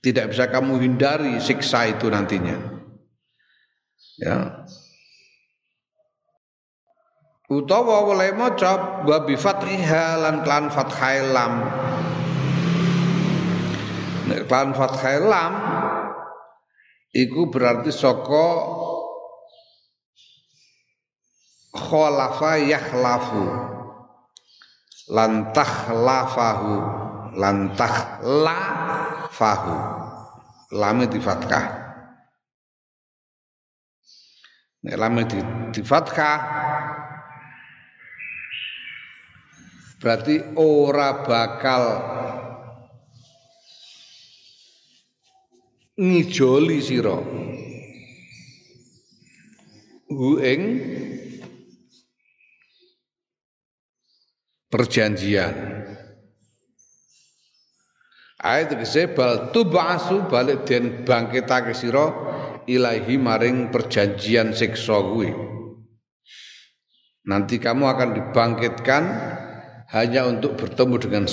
Tidak 0.00 0.32
bisa 0.32 0.48
kamu 0.48 0.80
hindari 0.80 1.40
siksa 1.40 1.88
itu 1.88 2.08
nantinya. 2.08 2.56
Ya. 4.16 4.64
Utawa 7.46 8.02
oleh 8.10 8.34
maca 8.34 9.06
wa 9.06 9.18
bi 9.22 9.38
fathiha 9.38 10.18
lan 10.18 10.42
klan 10.42 10.66
fathai 10.66 11.30
lam. 11.30 11.54
Nek 14.26 14.50
klan 14.50 14.74
fathai 14.74 15.22
lam 15.22 15.52
iku 17.14 17.46
berarti 17.46 17.94
saka 17.94 18.48
khalafa 21.76 22.58
yakhlafu. 22.64 23.44
Lan 25.12 25.52
takhlafahu 25.54 26.72
lan 27.36 27.76
takhlafahu. 27.76 29.74
Lame 30.74 31.06
di 31.06 31.20
fathah. 31.22 31.86
Nek 34.86 34.96
lame 34.98 35.22
di, 35.26 35.38
di 35.70 35.82
fathah 35.82 36.38
berarti 39.96 40.38
ora 40.54 41.26
bakal 41.26 41.84
ngijoli 45.98 46.78
sira. 46.78 47.18
Hu 50.06 50.38
perjanjian 54.68 55.76
Ayat 58.36 58.76
tegese 58.76 59.16
bal 59.16 59.48
tubasu 59.50 60.28
balik 60.28 60.68
den 60.68 61.08
bangkitake 61.08 61.72
sira 61.72 62.12
ilahi 62.68 63.16
maring 63.16 63.72
perjanjian 63.72 64.52
siksa 64.52 65.00
kuwi. 65.02 65.32
Nanti 67.26 67.58
kamu 67.58 67.90
akan 67.90 68.10
dibangkitkan 68.12 69.02
hanya 69.90 70.28
untuk 70.28 70.60
bertemu 70.60 70.94
dengan 71.00 71.24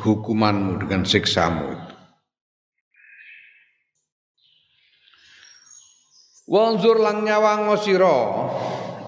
hukumanmu, 0.00 0.82
dengan 0.82 1.04
siksamu 1.04 1.64
itu. 1.70 1.94
Wanzur 6.46 7.02
lang 7.02 7.26
nyawang 7.26 7.74
sira 7.78 8.18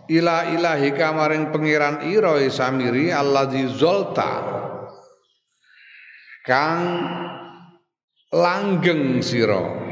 ila 0.08 0.56
ilahi 0.56 0.88
kamaring 0.96 1.52
pangeran 1.52 2.08
ira 2.08 2.40
samiri 2.48 3.12
alladzi 3.12 3.68
zolta 3.76 4.32
kang 6.44 6.82
langgeng 8.32 9.20
sira 9.20 9.88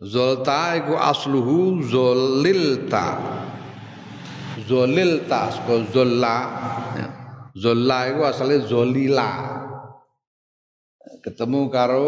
Zolta 0.00 0.80
iku 0.80 0.96
asluhu 0.96 1.84
zolilta. 1.84 3.20
Zolilta 4.64 5.52
saka 5.52 5.84
zolla. 5.92 6.36
Ya. 6.96 7.08
Zolla 7.52 8.08
iku 8.08 8.24
asale 8.24 8.64
zolila. 8.64 9.60
Ketemu 11.20 11.68
karo 11.68 12.06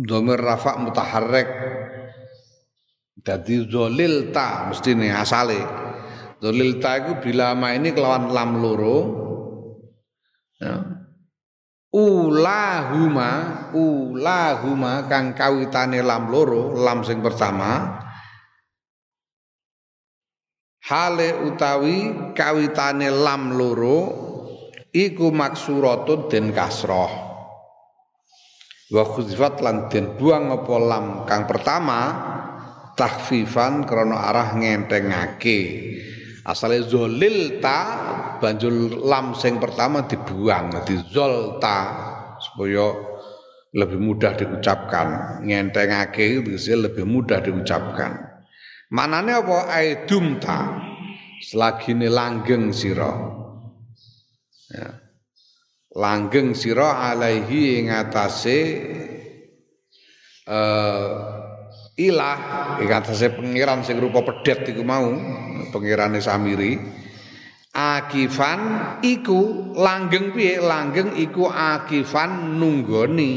domir 0.00 0.40
rafa 0.40 0.80
mutaharrik. 0.80 1.48
Dadi 3.12 3.68
zolilta 3.68 4.72
mesti 4.72 4.96
nih 4.96 5.12
asale. 5.12 5.60
Zolilta 6.40 6.96
iku 7.04 7.20
bila 7.20 7.52
ini 7.74 7.92
kelawan 7.92 8.32
lam 8.32 8.50
loro. 8.58 8.98
Ya 10.56 11.02
ulahuma 11.92 13.30
ulahuma 13.76 15.04
kang 15.12 15.36
kawitane 15.36 16.00
lam 16.00 16.32
loro 16.32 16.72
lam 16.72 17.04
sing 17.04 17.20
pertama 17.20 18.00
hale 20.88 21.36
utawi 21.52 22.32
kawitane 22.32 23.12
lam 23.12 23.52
loro 23.52 24.00
iku 24.88 25.28
maksuratun 25.28 26.32
den 26.32 26.56
kasroh 26.56 27.12
wa 28.88 29.04
khuzifat 29.04 29.60
lan 29.60 29.92
den 29.92 30.16
buang 30.16 30.48
apa 30.48 30.74
lam 30.80 31.04
kang 31.28 31.44
pertama 31.44 32.00
tahfifan 32.98 33.84
krana 33.88 34.32
arah 34.32 34.56
ngentengake. 34.56 35.60
Asale 36.42 36.82
zolilta 36.82 37.78
banjur 38.42 38.98
lam 38.98 39.30
sing 39.38 39.62
pertama 39.62 40.02
dibuang 40.10 40.74
di 40.82 40.98
zolta 41.14 41.80
supaya 42.42 42.90
lebih 43.72 44.02
mudah 44.02 44.34
diucapkan. 44.34 45.38
Ngentengake 45.46 46.42
itu 46.42 46.74
lebih 46.74 47.06
mudah 47.06 47.38
diucapkan. 47.40 48.18
Manane 48.90 49.32
apa? 49.38 49.70
Aidumta 49.70 50.60
selagi 51.40 51.94
ini 51.94 52.10
langgeng 52.10 52.74
sira. 52.74 53.40
Ya. 54.72 55.02
langgeng 55.92 56.56
sira 56.56 57.12
alaihi 57.12 57.84
ing 57.84 57.92
atase 57.92 58.60
uh, 60.48 61.31
ilah 62.10 62.38
ing 62.82 62.90
atase 62.90 63.30
pangeran 63.30 63.86
sing 63.86 64.02
rupa 64.02 64.26
pedet 64.26 64.66
iku 64.74 64.82
mau 64.82 65.12
pangirane 65.70 66.18
Samiri. 66.18 67.00
Akifan 67.72 68.60
iku 69.00 69.72
langgeng 69.72 70.36
piye? 70.36 70.60
Langgeng 70.60 71.16
iku 71.16 71.48
akifan 71.48 72.60
nunggoni. 72.60 73.34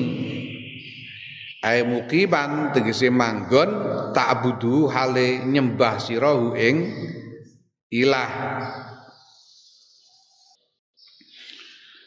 Ae 1.65 1.81
mukiban 1.81 2.75
tegese 2.75 3.09
manggon 3.09 3.69
tak 4.13 4.43
budu 4.43 4.91
hale 4.91 5.41
nyembah 5.47 5.97
sirahu 5.97 6.53
ing 6.53 6.93
ilah. 7.89 8.31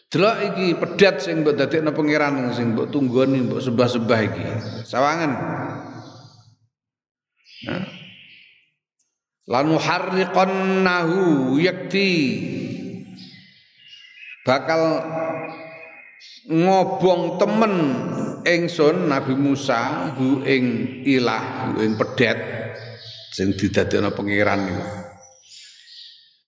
Delok 0.08 0.36
iki 0.52 0.66
pedet 0.72 1.20
sing 1.20 1.44
mbok 1.44 1.56
dadekno 1.58 1.92
pangeran 1.92 2.48
sing 2.56 2.72
mbok 2.72 2.88
tunggoni 2.88 3.44
mbok 3.44 3.60
sembah-sembah 3.60 4.20
iki. 4.24 4.44
Sawangan 4.88 5.32
Lan 9.48 9.66
harriqannahu 9.74 11.56
yakti. 11.58 12.10
Bakal 14.44 14.82
ngobong 16.48 17.36
temen 17.36 17.74
ingsun 18.44 19.12
Nabi 19.12 19.34
Musa 19.36 20.12
hu 20.16 20.40
ing 20.44 20.64
ilah 21.04 21.68
hu 21.68 21.84
ing 21.84 22.00
pedet 22.00 22.38
sing 23.32 23.52
didadekno 23.52 24.12
pangeran 24.16 24.60
niku. 24.68 24.86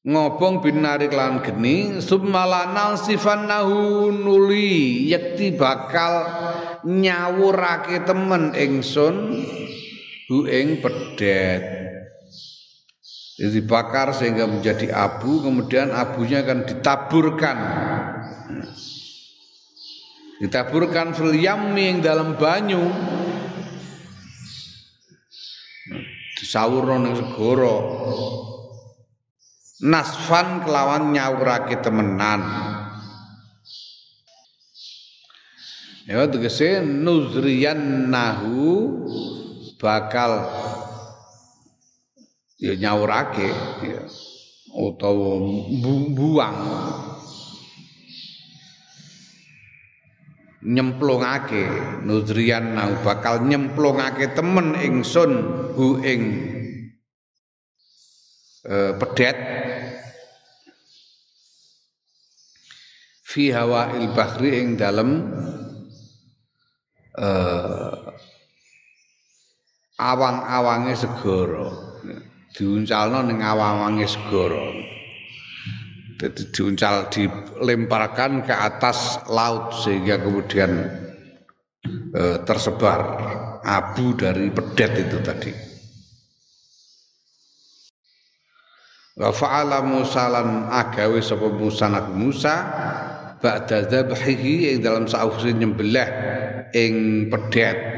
Ngobong 0.00 0.64
binari 0.64 1.12
lan 1.12 1.44
geni 1.44 2.00
summalanal 2.00 2.96
sifannahu 2.96 4.08
nuli. 4.08 5.04
Yakti 5.12 5.52
bakal 5.60 6.24
nyawurake 6.88 8.08
temen 8.08 8.56
ingsun 8.56 9.44
hu 10.30 10.46
ing 10.46 10.78
pedet. 10.78 11.82
Dibakar 13.40 14.14
sehingga 14.14 14.46
menjadi 14.46 14.94
abu 14.94 15.42
kemudian 15.42 15.90
abunya 15.90 16.46
akan 16.46 16.70
ditaburkan. 16.70 17.58
Ditaburkan 20.38 21.16
fil 21.16 21.34
yang 21.34 21.74
dalam 21.98 22.38
banyu. 22.38 22.78
Disawurno 26.38 27.00
ning 27.00 27.16
segara. 27.16 27.76
Nasfan 29.80 30.60
kelawan 30.62 31.16
nyawurake 31.16 31.80
temenan. 31.80 32.44
Ya 36.04 36.28
tegese 36.28 36.84
nuzriyan 36.84 38.12
nahu 38.12 39.00
bakal 39.80 40.44
ya 42.60 42.76
nyawurake 42.76 43.48
ya 43.88 44.04
utawa 44.76 45.40
buang 46.12 46.56
nyemplungake. 50.60 51.64
Nudrian 52.04 52.76
nau 52.76 53.00
bakal 53.00 53.48
nyemplungake 53.48 54.36
temen 54.36 54.76
ingsun 54.76 55.32
hu 55.72 56.04
ing 56.04 56.22
e, 58.64 58.76
pedet. 59.00 59.38
Fi 63.24 63.54
hawa 63.54 63.94
bahri 64.12 64.60
ing 64.60 64.68
dalem 64.76 65.10
e, 67.16 67.28
awang-awange 70.00 70.96
segara. 70.96 71.68
Diuncalno 72.56 73.20
ning 73.28 73.44
awang-awange 73.44 74.08
segara. 74.08 74.64
Jadi 76.20 76.42
diuncal 76.52 77.08
dilemparkan 77.08 78.44
ke 78.44 78.52
atas 78.52 79.24
laut 79.32 79.72
sehingga 79.72 80.20
kemudian 80.20 80.72
eh, 82.12 82.36
tersebar 82.44 83.00
abu 83.64 84.12
dari 84.16 84.52
pedet 84.52 84.92
itu 85.00 85.18
tadi. 85.24 85.52
Wa 89.20 89.32
fa'ala 89.32 89.84
Musa 89.84 90.28
lan 90.32 90.68
agawe 90.68 91.20
sapa 91.20 91.48
Musa 91.52 91.88
Nabi 91.88 92.12
Musa 92.16 92.54
ba'da 93.40 93.88
dzabhihi 93.88 94.76
ing 94.76 94.78
dalam 94.84 95.08
sausi 95.08 95.56
nyembelih 95.56 96.08
ing 96.76 97.26
pedet 97.32 97.89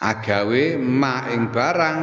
agawe 0.00 0.80
ma 0.80 1.28
ing 1.28 1.52
barang 1.52 2.00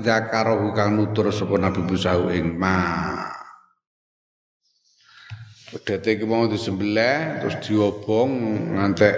zakarahu 0.00 0.72
kang 0.72 0.96
nutur 0.96 1.28
sapa 1.28 1.60
Nabi 1.60 1.84
Musa 1.84 2.16
ing 2.32 2.56
ma. 2.56 2.80
Pedete 5.68 6.16
iki 6.16 6.24
mau 6.24 6.48
disembelih 6.48 7.44
terus 7.44 7.60
diobong 7.66 8.30
ngantek 8.78 9.16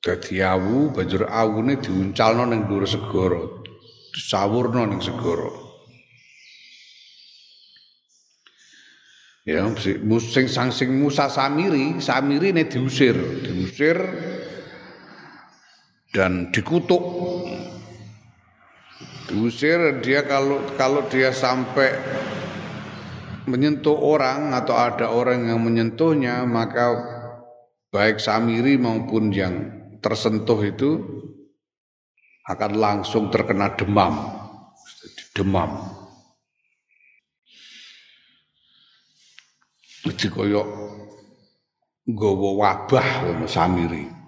dadi 0.00 0.40
awu 0.40 0.94
banjur 0.94 1.28
awune 1.28 1.76
diuncalno 1.76 2.48
ning 2.48 2.64
dhuwur 2.64 2.86
segara 2.88 3.42
disawurno 4.14 4.88
ning 4.88 5.02
segara. 5.02 5.50
Ya, 9.44 9.68
sing 9.76 10.48
sang 10.48 10.72
sing 10.72 10.88
Musa 10.96 11.28
Samiri, 11.28 12.00
Samiri 12.00 12.56
ini 12.56 12.64
diusir, 12.64 13.12
diusir 13.44 14.00
dan 16.14 16.54
dikutuk. 16.54 17.02
Diusir 19.26 19.98
dia 19.98 20.22
kalau 20.22 20.62
kalau 20.78 21.10
dia 21.10 21.34
sampai 21.34 21.90
menyentuh 23.50 23.98
orang 23.98 24.54
atau 24.54 24.78
ada 24.78 25.10
orang 25.10 25.50
yang 25.50 25.60
menyentuhnya 25.60 26.46
maka 26.46 26.96
baik 27.90 28.22
Samiri 28.22 28.78
maupun 28.78 29.34
yang 29.34 29.68
tersentuh 29.98 30.60
itu 30.62 30.90
akan 32.46 32.72
langsung 32.78 33.28
terkena 33.34 33.74
demam. 33.74 34.14
Demam. 35.34 35.70
Jadi 40.04 40.28
koyok 40.28 40.68
nggawa 42.06 42.50
wabah 42.60 43.08
ngono 43.24 43.48
Samiri. 43.48 44.23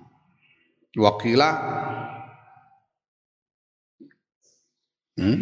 Wakila 0.97 1.51
hmm? 5.21 5.39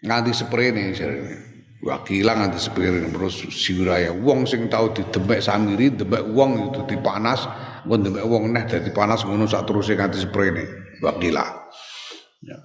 nganti 0.00 0.32
sprene 0.32 0.96
jarene. 0.96 1.36
Wakila 1.84 2.32
nganti 2.40 2.56
sprene 2.56 3.04
terus 3.12 3.44
siuraya 3.52 4.16
wong 4.16 4.48
sing 4.48 4.72
tau 4.72 4.90
didemek 4.96 5.44
Samiri, 5.44 5.92
demek 5.92 6.24
wong 6.32 6.72
itu 6.72 6.80
dipanas, 6.88 7.44
nggon 7.84 8.08
demek 8.08 8.24
wong 8.24 8.48
neh 8.50 8.64
dadi 8.64 8.90
panas 8.96 9.28
ngono 9.28 9.44
sak 9.44 9.68
teruse 9.68 9.92
nganti 9.92 10.18
sprene. 10.24 10.64
Wakila. 11.04 11.44
Ya. 12.42 12.58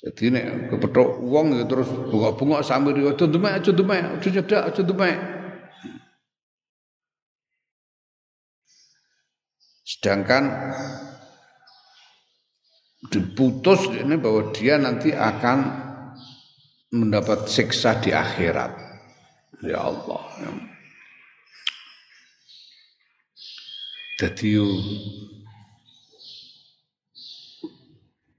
Jadi 0.00 0.24
nek 0.32 0.70
kepethuk 0.70 1.18
wong 1.18 1.58
ya 1.58 1.66
terus 1.66 1.90
bunga-bunga 1.90 2.62
sambil 2.62 2.94
aja 2.94 3.26
demek 3.26 3.58
aja 3.58 3.70
demek 3.74 3.98
aja 4.22 4.30
cedak. 4.40 5.39
Sedangkan 9.90 10.46
diputus 13.10 13.90
ini 13.90 14.14
bahwa 14.14 14.54
dia 14.54 14.78
nanti 14.78 15.10
akan 15.10 15.58
mendapat 16.94 17.50
siksa 17.50 17.98
di 17.98 18.14
akhirat. 18.14 18.70
Ya 19.66 19.82
Allah. 19.82 20.22
Jadi 24.14 24.62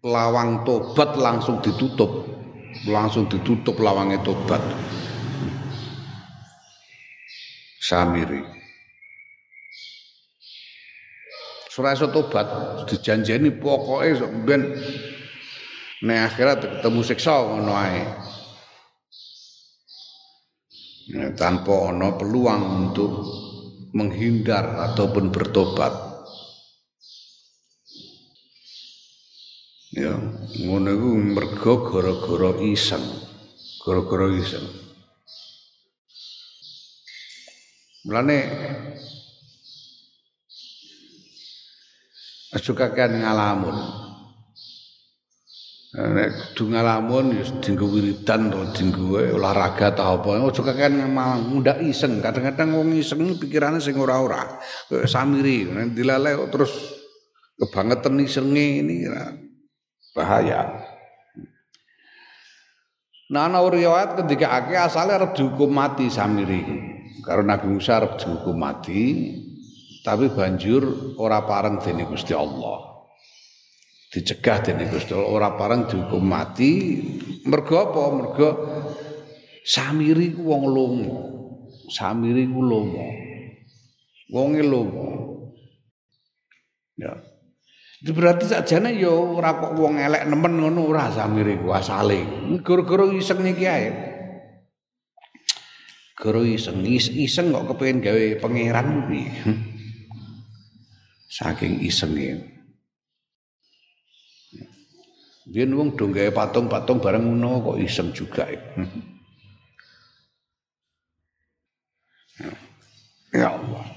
lawang 0.07 0.63
tobat 0.63 1.19
langsung 1.19 1.59
ditutup 1.59 2.31
langsung 2.89 3.29
ditutup 3.29 3.77
lawangnya 3.77 4.17
tobat 4.25 4.61
samiri 7.77 8.60
surah 11.71 11.95
tobat 11.95 12.47
dijanjeni 12.91 13.55
pokoknya 13.55 14.27
ben 14.43 14.75
nek 16.03 16.19
akhirat 16.27 16.59
ketemu 16.83 16.99
siksa 17.07 17.31
ngono 17.47 17.71
ae 17.71 18.03
tanpa 21.39 21.95
ono 21.95 22.19
peluang 22.19 22.91
untuk 22.91 23.11
menghindar 23.95 24.91
ataupun 24.91 25.31
bertobat 25.31 26.11
Ya, 29.91 30.15
ngono 30.63 30.87
iku 30.87 31.09
mergo 31.19 31.73
gara-gara 31.83 32.63
iseng. 32.63 33.03
Gara-gara 33.83 34.31
iseng. 34.39 34.63
Mulane 38.07 38.39
aja 42.51 42.71
kakean 42.75 43.23
ngalamun. 43.23 43.77
Nek 45.91 46.55
kudu 46.55 46.71
ngalamun 46.71 47.35
ya 47.35 47.43
dinggo 47.59 47.83
wiridan 47.91 48.47
to 48.47 48.63
dinggo 48.71 49.19
olahraga 49.19 49.91
ta 49.91 50.15
apa. 50.15 50.39
Aja 50.39 50.61
kakean 50.63 51.03
malang 51.11 51.59
ndak 51.59 51.83
iseng. 51.83 52.23
Kadang-kadang 52.23 52.75
wong 52.75 52.95
iseng 52.95 53.35
pikirane 53.35 53.83
sing 53.83 53.99
ora-ora. 53.99 54.59
Kayak 54.87 55.11
samiri 55.11 55.67
nek 55.67 55.91
dilale 55.91 56.35
terus 56.47 56.71
kebangetan 57.59 58.19
isenge 58.23 58.65
ini 58.83 59.07
bahaya. 60.15 60.91
Nah, 63.31 63.47
ana 63.47 63.63
riwayat 63.63 64.19
ketika 64.19 64.59
ake 64.59 64.75
asalnya 64.75 65.23
arep 65.23 65.31
dihukum 65.39 65.71
mati 65.71 66.11
Samiri. 66.11 66.67
Karena 67.23 67.55
Nabi 67.55 67.79
Musa 67.79 68.03
arep 68.03 68.19
dihukum 68.19 68.59
mati, 68.59 69.31
tapi 70.01 70.33
banjur 70.33 71.15
ora 71.21 71.45
pareng 71.45 71.77
dening 71.77 72.09
Gusti 72.09 72.33
Allah. 72.33 73.05
Dicegah 74.11 74.57
dening 74.65 74.89
Gusti 74.89 75.13
Allah 75.13 75.29
ora 75.29 75.49
pareng 75.53 75.85
dihukum 75.85 76.25
mati. 76.25 76.99
Mergo 77.45 77.75
apa? 77.77 78.01
Mergo 78.09 78.49
Samiri 79.61 80.33
ku 80.33 80.49
wong 80.49 80.63
lomo. 80.73 81.17
Samiri 81.85 82.49
ku 82.49 82.61
lomo. 82.65 83.05
Wonge 84.33 84.63
lomo. 84.65 85.07
Ya. 86.97 87.13
Itu 88.01 88.17
berarti 88.17 88.49
sakjane 88.49 88.97
ya 88.97 89.13
ora 89.13 89.61
kok 89.61 89.77
wong 89.77 90.01
elek 90.01 90.25
nemen 90.25 90.57
ngono 90.57 90.89
ora 90.89 91.13
samire 91.13 91.61
ku 91.61 91.69
asale. 91.69 92.25
Gara-gara 92.65 93.05
iseng 93.13 93.45
iki 93.45 93.65
ae. 93.69 93.89
Gara 96.17 96.41
iseng 96.41 96.81
iseng 96.89 97.53
kok 97.53 97.77
kepengin 97.77 98.01
gawe 98.01 98.25
pangeran 98.41 99.05
kuwi. 99.05 99.23
Saking 101.31 101.79
isenge. 101.87 102.43
Biyen 105.47 105.71
wong 105.71 105.95
do 105.95 106.11
gawe 106.11 106.27
patung-patung 106.35 106.99
bareng 106.99 107.23
ngono 107.23 107.71
kok 107.71 107.79
iseng 107.79 108.11
juga. 108.11 108.51
Ya 113.31 113.47
Allah. 113.47 113.87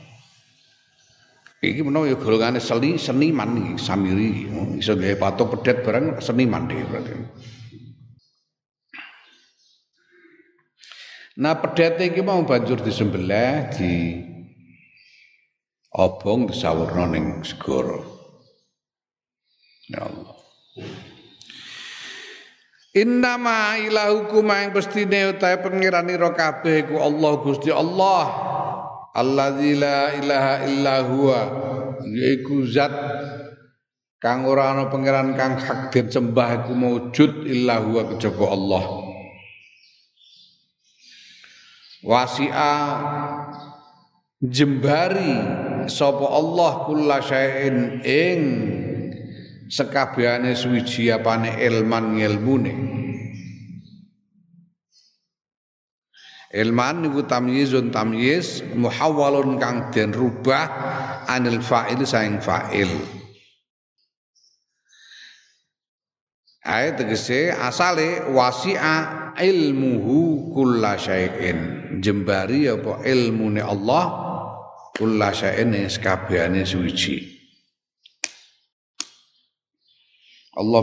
Iki 1.58 1.82
menawa 1.82 2.06
ya 2.06 2.14
golongane 2.14 2.62
seni 2.62 2.94
seniman 2.94 3.56
iki 3.56 3.82
samiri 3.82 4.46
iso 4.78 4.94
gawe 4.94 5.16
patung 5.18 5.50
pedet 5.50 5.82
bareng 5.82 6.22
seniman 6.22 6.70
dhewe 6.70 6.86
berarti. 6.86 7.14
Nah 11.40 11.58
pedet 11.58 11.98
iki 11.98 12.22
mau 12.22 12.46
banjur 12.46 12.78
disembelih 12.78 13.74
di 13.74 13.90
obong 15.94 16.50
disawurna 16.50 17.06
ning 17.06 17.40
segara. 17.46 18.02
Ya 19.86 20.02
Allah. 20.02 20.34
Innama 22.94 23.74
ilahukum 23.78 24.46
yang 24.54 24.70
pestine 24.70 25.34
utahe 25.34 25.58
pangeranira 25.58 26.30
kabeh 26.30 26.86
ku 26.86 27.02
Allah 27.02 27.32
Gusti 27.42 27.70
Allah 27.74 28.26
alladzi 29.14 29.74
la 29.74 30.14
ilaha 30.14 30.54
illa 30.62 30.94
huwa 31.02 31.40
yaiku 32.06 32.66
zat 32.70 32.94
kang 34.22 34.46
ora 34.46 34.74
ana 34.74 34.86
pangeran 34.94 35.34
kang 35.34 35.58
hak 35.58 35.90
den 35.90 36.06
sembah 36.06 36.62
iku 36.62 36.72
maujud 36.74 37.46
illa 37.50 37.82
huwa 37.82 38.14
kejaba 38.14 38.46
Allah 38.54 38.84
wasi'a 42.06 42.74
jembari 44.38 45.63
sapa 45.88 46.26
Allah 46.28 46.72
kula 46.88 47.18
syai'in 47.20 48.04
ing 48.04 48.40
sekabehane 49.68 50.52
suwiji 50.52 51.08
apane 51.12 51.56
ilman 51.60 52.18
ngilmune 52.18 52.74
Ilman 56.54 57.02
niku 57.02 57.26
tamyizun 57.26 57.90
tamyiz 57.90 58.62
muhawwalun 58.78 59.58
kang 59.58 59.90
den 59.90 60.14
rubah 60.14 60.70
anil 61.26 61.58
fa'il 61.58 62.06
saing 62.06 62.38
fa'il. 62.38 62.86
Ayat 66.62 67.02
tegese 67.02 67.50
asale 67.50 68.30
wasi'a 68.30 69.34
ilmuhu 69.34 70.54
kulla 70.54 70.94
syai'in. 70.94 71.90
Jembari 71.98 72.70
apa 72.70 73.02
ilmune 73.02 73.58
Allah 73.58 74.04
kulla 74.94 75.34
syai'in 75.34 75.74
sakabehane 75.90 76.62
suci. 76.62 77.18
Allah 80.54 80.82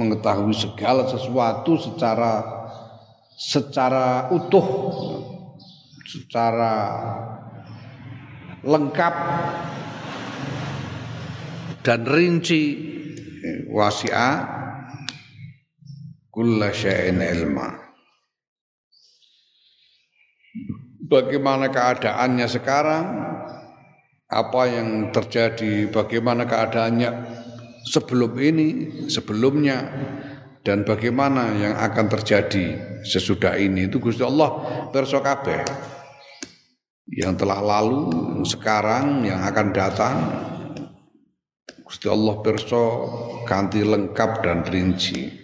mengetahui 0.00 0.56
segala 0.56 1.04
sesuatu 1.04 1.76
secara 1.76 2.40
secara 3.36 4.32
utuh 4.32 4.66
secara 6.08 6.72
lengkap 8.64 9.14
dan 11.84 12.00
rinci 12.08 12.62
wasi'a 13.68 14.30
kulla 16.32 16.72
syai'in 16.72 17.20
ilma 17.20 17.81
bagaimana 21.12 21.68
keadaannya 21.68 22.48
sekarang 22.48 23.04
apa 24.32 24.62
yang 24.64 25.12
terjadi 25.12 25.92
bagaimana 25.92 26.48
keadaannya 26.48 27.10
sebelum 27.84 28.32
ini, 28.40 28.68
sebelumnya 29.12 29.92
dan 30.64 30.88
bagaimana 30.88 31.52
yang 31.60 31.76
akan 31.76 32.08
terjadi 32.08 32.80
sesudah 33.04 33.60
ini 33.60 33.92
itu 33.92 34.00
Gusti 34.00 34.24
Allah 34.24 34.56
pirsa 34.88 35.20
kabeh. 35.20 35.60
Yang 37.12 37.44
telah 37.44 37.60
lalu, 37.60 38.08
sekarang, 38.48 39.26
yang 39.28 39.44
akan 39.44 39.68
datang 39.74 40.16
Gusti 41.84 42.08
Allah 42.08 42.40
pirsa 42.40 42.84
ganti 43.44 43.84
lengkap 43.84 44.30
dan 44.40 44.64
rinci. 44.64 45.41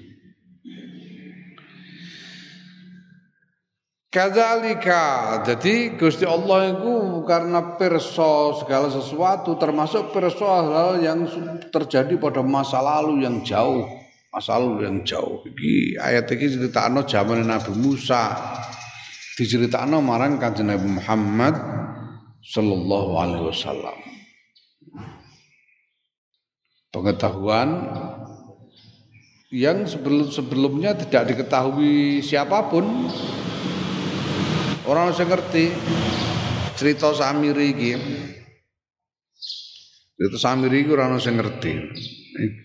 Kadzalika. 4.08 5.44
Jadi 5.44 5.92
Gusti 6.00 6.24
Allah 6.24 6.72
itu 6.72 7.20
karena 7.28 7.76
perso 7.76 8.56
segala 8.56 8.88
sesuatu 8.88 9.60
termasuk 9.60 10.16
perso 10.16 10.48
hal 10.48 10.96
yang 11.04 11.28
terjadi 11.68 12.16
pada 12.16 12.40
masa 12.40 12.80
lalu 12.80 13.28
yang 13.28 13.44
jauh, 13.44 13.84
masa 14.32 14.56
lalu 14.56 14.88
yang 14.88 15.04
jauh. 15.04 15.44
Iki 15.44 16.00
ayat 16.00 16.24
iki 16.24 16.56
critakno 16.56 17.04
zaman 17.04 17.44
Nabi 17.44 17.76
Musa. 17.76 18.32
Diceritakno 19.36 20.00
marang 20.00 20.40
Kanjeng 20.40 20.72
Nabi 20.72 20.88
Muhammad 20.88 21.54
sallallahu 22.48 23.12
alaihi 23.12 23.44
wasallam. 23.44 23.98
Pengetahuan 26.88 27.68
yang 29.52 29.84
sebelum 29.84 30.32
sebelumnya 30.32 30.96
tidak 30.96 31.28
diketahui 31.28 32.24
siapa 32.24 32.72
pun 32.72 33.12
Orang 34.88 35.12
sing 35.12 35.28
ngerti 35.28 35.68
cerita 36.72 37.12
Samiri 37.12 37.76
iki. 37.76 37.92
Cerita 40.16 40.38
Samiri 40.40 40.80
iki 40.80 40.96
ora 40.96 41.12
ono 41.12 41.20
sing 41.20 41.36
ngerti. 41.36 41.72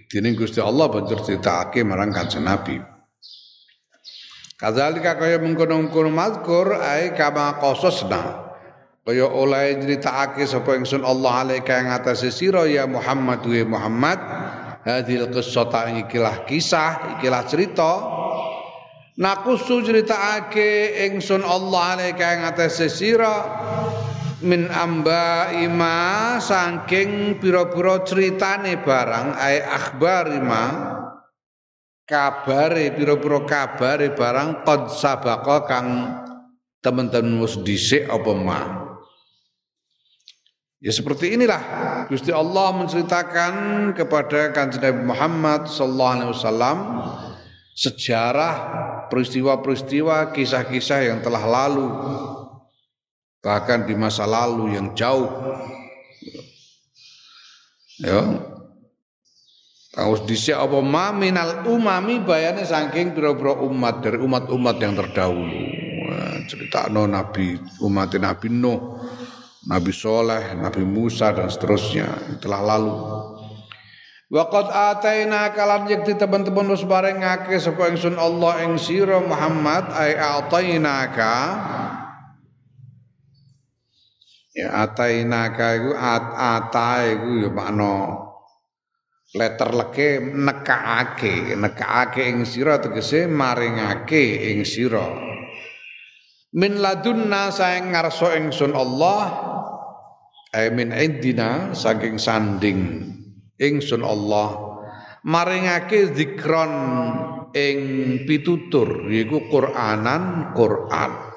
Dene 0.07 0.31
Gusti 0.31 0.63
Allah 0.63 0.87
banjur 0.87 1.19
critakake 1.19 1.83
marang 1.83 2.15
Kanjeng 2.15 2.47
Nabi. 2.47 2.79
Kadzalika 4.55 5.19
kaya 5.19 5.35
mengkono-mengkono 5.43 6.07
mazkur 6.07 6.79
ai 6.79 7.11
kama 7.11 7.59
qasasna. 7.59 8.55
Kaya 9.03 9.27
oleh 9.27 9.83
nyritakake 9.83 10.47
sapa 10.47 10.79
ingsun 10.79 11.03
Allah 11.03 11.43
alaika 11.43 11.75
ing 11.75 11.91
atase 11.91 12.31
sira 12.31 12.63
ya 12.63 12.87
Muhammad 12.87 13.43
wa 13.43 13.63
Muhammad 13.67 14.19
hadil 14.87 15.27
qissata 15.27 15.91
ikilah 15.91 16.47
kisah 16.47 17.19
ikilah 17.19 17.43
cerita 17.43 18.12
Nakusu 19.13 19.85
critakake 19.85 21.05
ingsun 21.05 21.45
Allah 21.45 21.93
alaika 21.93 22.33
ing 22.33 22.41
atase 22.49 22.89
sira 22.89 23.45
min 24.41 24.65
amba 24.73 25.53
ima 25.53 26.41
saking 26.41 27.37
pira-pira 27.37 28.01
critane 28.01 28.81
barang 28.81 29.37
ai 29.37 29.61
akhbar 29.61 30.33
ima 30.33 30.63
kabare 32.09 32.89
pira-pira 32.97 33.45
kabare 33.45 34.17
barang 34.17 34.65
qad 34.65 34.89
sabaqa 34.89 35.57
kang 35.69 35.87
teman-teman 36.81 37.37
wis 37.37 37.53
dhisik 37.61 38.09
apa 38.09 38.33
mah 38.33 38.65
Ya 40.83 40.91
seperti 40.91 41.31
inilah 41.31 41.63
Gusti 42.11 42.35
Allah 42.35 42.75
menceritakan 42.75 43.53
kepada 43.95 44.51
kanjeng 44.51 44.83
Nabi 44.83 45.01
Muhammad 45.07 45.61
sallallahu 45.71 46.11
alaihi 46.11 46.31
wasallam 46.35 46.77
sejarah 47.71 48.55
peristiwa-peristiwa 49.13 50.33
kisah-kisah 50.33 51.13
yang 51.13 51.21
telah 51.21 51.45
lalu 51.45 51.85
bahkan 53.45 53.85
di 53.85 53.93
masa 53.93 54.25
lalu 54.25 54.73
yang 54.73 54.97
jauh 54.97 55.29
ya 58.01 58.49
Tahu 59.93 60.25
dhisik 60.25 60.57
apa 60.57 60.81
ma 60.81 61.13
minal 61.13 61.69
umami 61.69 62.17
bayane 62.17 62.65
saking 62.65 63.13
pira-pira 63.13 63.53
umat 63.61 64.01
dari 64.01 64.17
umat-umat 64.25 64.81
yang 64.81 64.97
terdahulu. 64.97 65.61
Cerita 66.49 66.89
no 66.89 67.05
Nabi 67.05 67.61
umat 67.77 68.17
Nabi 68.17 68.49
Nuh, 68.49 68.97
Nabi 69.69 69.93
Soleh, 69.93 70.57
Nabi 70.57 70.81
Musa 70.81 71.29
dan 71.37 71.45
seterusnya 71.45 72.09
telah 72.41 72.65
lalu. 72.73 72.93
Waqad 74.33 74.73
ataina 74.73 75.53
kalan 75.53 75.85
yakti 75.85 76.17
teman-teman 76.17 76.73
wis 76.73 76.81
barengake 76.81 77.53
sapa 77.61 77.93
ingsun 77.93 78.17
Allah 78.17 78.65
ing 78.65 78.81
sira 78.81 79.21
Muhammad 79.21 79.93
ai 79.93 80.17
atainaka. 80.17 81.37
Ya 84.57 84.89
atainaka 84.89 85.77
iku 85.77 85.93
at 85.93 86.25
ata 86.33 87.13
iku 87.13 87.45
ya 87.45 87.49
makna 87.53 87.93
letter 89.37 89.69
leke 89.69 90.17
nekaake 90.17 91.53
nekaake 91.53 92.21
ing 92.25 92.49
sira 92.49 92.81
tegese 92.81 93.29
maringake 93.29 94.49
ing 94.49 94.65
sira. 94.65 95.13
Min 96.57 96.81
ladunna 96.81 97.53
saeng 97.53 97.93
ngarsa 97.93 98.33
ingsun 98.41 98.73
Allah 98.73 99.29
ai 100.57 100.73
min 100.73 100.89
indina 100.89 101.77
saking 101.77 102.17
sanding 102.17 103.13
ingsun 103.63 104.03
Allah. 104.03 104.75
Maringake 105.23 106.11
zikron 106.11 106.73
ing 107.55 107.79
pitutur 108.27 109.07
yaiku 109.07 109.47
Qur'anan 109.47 110.51
Qur'an. 110.51 111.31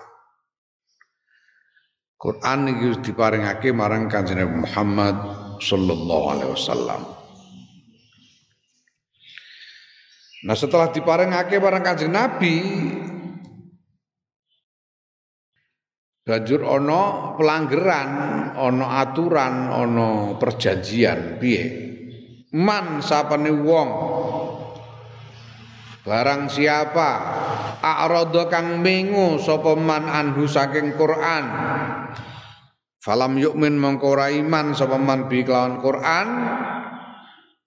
Quran 2.17 2.61
iki 2.73 2.89
diparingake 3.07 3.71
marang 3.71 4.11
Kanjeng 4.11 4.43
Muhammad 4.43 5.15
sallallahu 5.63 6.27
alaihi 6.33 6.51
wasallam. 6.51 7.03
Nah 10.51 10.57
setelah 10.59 10.91
diparingake 10.91 11.63
marang 11.63 11.87
Kanjeng 11.87 12.11
Nabi 12.11 12.57
banjur 16.27 16.67
ana 16.67 17.37
pelanggaran, 17.39 18.11
ana 18.59 18.87
aturan, 19.07 19.55
ana 19.71 20.35
perjanjian 20.43 21.39
piye? 21.39 21.86
Man 22.57 23.05
sapane 23.05 23.53
wong. 23.53 23.91
Barang 26.07 26.47
siapa 26.47 27.11
a'rada 27.83 28.47
kang 28.47 28.81
mengu 28.81 29.37
sapa 29.43 29.75
man 29.77 30.07
anhu 30.07 30.47
saking 30.49 30.95
Quran? 30.97 31.45
Falam 33.03 33.39
yukmin 33.39 33.77
mongko 33.77 34.15
iman 34.17 34.73
sapa 34.73 34.97
man 34.97 35.27
bi 35.27 35.43
Quran? 35.45 36.29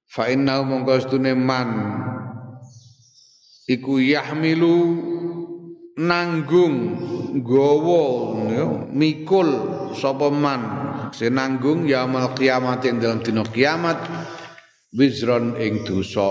Fa 0.10 0.24
innahu 0.32 0.64
mongko 0.66 1.20
man. 1.36 1.70
Iku 3.70 4.02
yahmilu 4.02 4.78
nanggung 6.00 6.76
gowo 7.44 8.34
mikul 8.90 9.50
sapa 9.94 10.32
man. 10.32 10.62
Senanggung 11.12 11.90
yaumul 11.90 12.38
kiamat 12.40 12.86
ing 12.88 13.04
dalam 13.04 13.20
dina 13.20 13.44
kiamat 13.44 13.98
wizron 14.94 15.58
ing 15.58 15.86
dosa. 15.86 16.30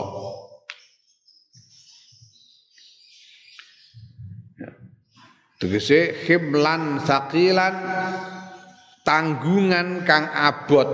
Ya. 4.58 4.70
tegese 5.62 6.14
himlan 6.26 7.02
sakilan 7.02 7.74
tanggungan 9.06 10.02
kang 10.02 10.26
abot. 10.34 10.88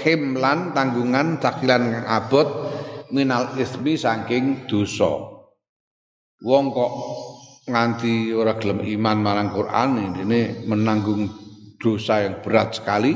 Himlan 0.00 0.72
tanggungan 0.72 1.40
sakilan 1.40 1.82
kang 1.92 2.06
abot 2.08 2.48
minal 3.12 3.52
ismi 3.58 3.98
saking 4.00 4.64
dosa. 4.70 5.28
Wong 6.40 6.72
kok 6.72 6.92
nganti 7.68 8.32
ora 8.32 8.56
gelem 8.56 8.80
iman 8.80 9.18
marang 9.20 9.52
Quran 9.52 10.16
ini 10.24 10.64
menanggung 10.64 11.28
dosa 11.76 12.24
yang 12.24 12.40
berat 12.40 12.80
sekali. 12.80 13.12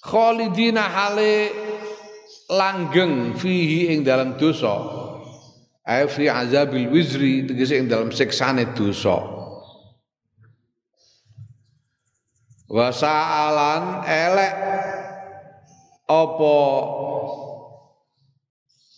Khalidina 0.00 0.86
hale 0.86 1.65
langgeng 2.46 3.34
fihi 3.34 3.90
ing 3.90 4.06
dalam 4.06 4.38
dosa 4.38 4.78
ay 5.86 6.06
fi 6.06 6.30
azabil 6.30 6.86
wizri 6.90 7.46
tegese 7.46 7.78
ing 7.78 7.90
dalam 7.90 8.14
siksane 8.14 8.70
dosa 8.74 9.18
wa 12.66 12.90
sa'alan 12.90 14.02
elek 14.06 14.54
apa 16.06 16.58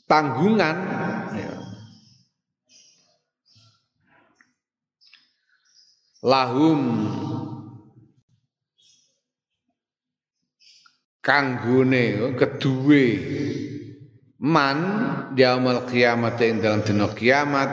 tanggungan 0.08 0.76
ya. 1.36 1.52
lahum 6.24 6.80
kanggone 11.28 12.32
keduwe. 12.40 13.06
Man 14.40 14.78
yaumul 15.36 15.84
kiamat 15.84 16.40
ing 16.40 16.64
dalam 16.64 16.80
dina 16.80 17.12
kiamat 17.12 17.68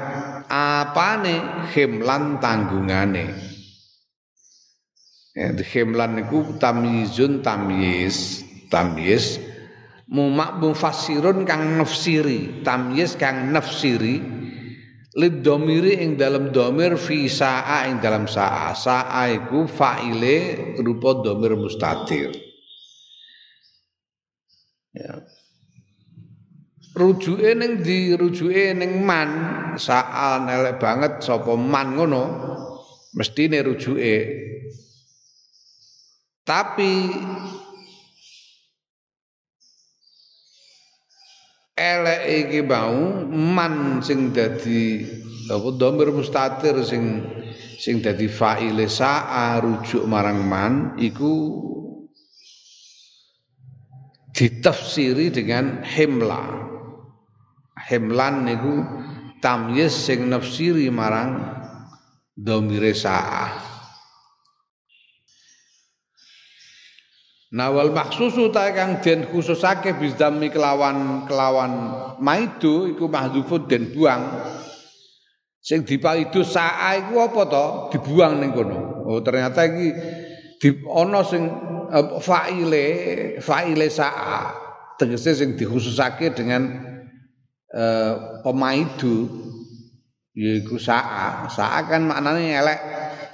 apane? 0.52 1.64
Himlan 1.72 2.44
tanggungane. 2.44 3.32
Ya 5.36 5.52
himlan 5.56 6.20
niku 6.20 6.60
tamyizun 6.60 7.40
tamyiz 7.40 8.44
tamyiz. 8.68 9.40
Mumak 10.06 10.62
mufassirun 10.62 11.48
kang 11.48 11.80
nafsiri 11.80 12.62
tamyiz 12.68 13.16
kang 13.16 13.56
nafsiri. 13.56 14.20
Lid 15.16 15.48
domiri 15.48 16.04
ing 16.04 16.20
dalam 16.20 16.52
domir 16.52 17.00
fi 17.00 17.32
sa'a 17.32 17.88
ing 17.88 18.04
dalam 18.04 18.28
sa'a. 18.28 18.76
Sa'a 18.76 19.32
iku 19.32 19.64
fa'ile 19.64 20.76
rupa 20.84 21.24
domir 21.24 21.56
mustatir 21.56 22.45
ya. 24.96 25.20
Rujuke 26.96 27.52
ning 27.60 27.84
di 27.84 28.16
rujuke 28.16 28.72
ning 28.72 29.04
man. 29.04 29.30
Sa'a 29.76 30.40
elek 30.48 30.80
banget 30.80 31.20
sapa 31.20 31.52
man 31.60 32.00
ngono 32.00 32.24
mestine 33.20 33.60
rujuke. 33.60 34.16
Tapi 36.46 36.94
elek 41.76 42.22
iki 42.24 42.60
mau 42.64 43.28
man 43.28 44.00
sing 44.00 44.32
dadi 44.32 45.04
apa 45.52 45.68
dhamir 45.76 46.16
mustatir 46.16 46.80
sing 46.88 47.20
sing 47.76 48.00
dadi 48.00 48.32
fa'ile 48.32 48.88
sa'a 48.88 49.60
rujuk 49.60 50.08
marang 50.08 50.48
man 50.48 50.96
iku 50.96 51.34
ditafsiri 54.36 55.32
dengan 55.32 55.80
himla 55.88 56.44
himlan 57.88 58.44
niku 58.44 58.84
tamyiz 59.40 59.96
sing 59.96 60.28
nafsiri 60.28 60.92
marang 60.92 61.40
dhamire 62.36 62.92
sa'a 62.92 63.76
Nawal 67.56 67.96
maksusu 67.96 68.52
ta 68.52 68.68
kang 68.76 69.00
den 69.00 69.32
khususake 69.32 69.96
bizdami 69.96 70.52
kelawan 70.52 71.24
kelawan 71.24 71.72
maidu 72.20 72.92
iku 72.92 73.08
mahdzufun 73.08 73.72
den 73.72 73.96
buang. 73.96 74.44
Sing 75.64 75.88
dipaidu 75.88 76.44
saa 76.44 77.00
iku 77.00 77.24
apa 77.24 77.42
to? 77.48 77.66
Dibuang 77.96 78.44
ning 78.44 78.52
kono. 78.52 79.08
Oh 79.08 79.24
ternyata 79.24 79.72
iki 79.72 79.88
di 80.60 80.70
ana 80.84 81.24
sing 81.24 81.48
faile 82.22 82.86
faile 83.42 83.88
saa. 83.90 84.54
Tegese 84.96 85.36
sing 85.36 85.60
dikhususake 85.60 86.32
dengan 86.32 86.72
uh, 87.76 88.40
pemaidu 88.42 89.28
yaiku 90.32 90.80
saa. 90.80 91.52
Saa 91.52 91.84
kan 91.86 92.08
maknane 92.08 92.52
elek. 92.56 92.82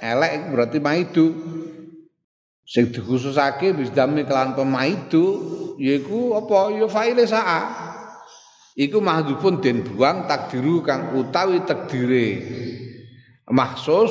Elek 0.02 0.32
berarti 0.50 0.78
maidu. 0.82 1.26
Sing 2.66 2.90
dikhususake 2.90 3.74
bisdami 3.74 4.26
kelan 4.26 4.58
pemaidu 4.58 5.24
yaiku 5.78 6.34
apa? 6.34 6.74
Ya 6.74 6.86
faile 6.90 7.24
saa. 7.24 7.92
Iku 8.72 9.04
mahdzufun 9.04 9.60
den 9.60 9.84
buang 9.84 10.24
takdiru 10.24 10.80
kang 10.80 11.12
utawi 11.12 11.60
takdire. 11.68 12.40
Maksus 13.52 14.08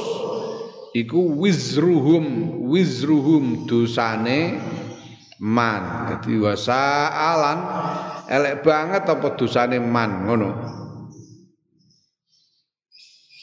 iku 0.92 1.40
wizruhum 1.40 2.26
wizruhum 2.68 3.68
dosane 3.68 4.60
man. 5.40 6.12
Dadi 6.12 6.38
wasaalan 6.38 7.60
elek 8.28 8.64
banget 8.64 9.04
apa 9.08 9.28
dosane 9.40 9.80
man 9.80 10.28
ngono? 10.28 10.50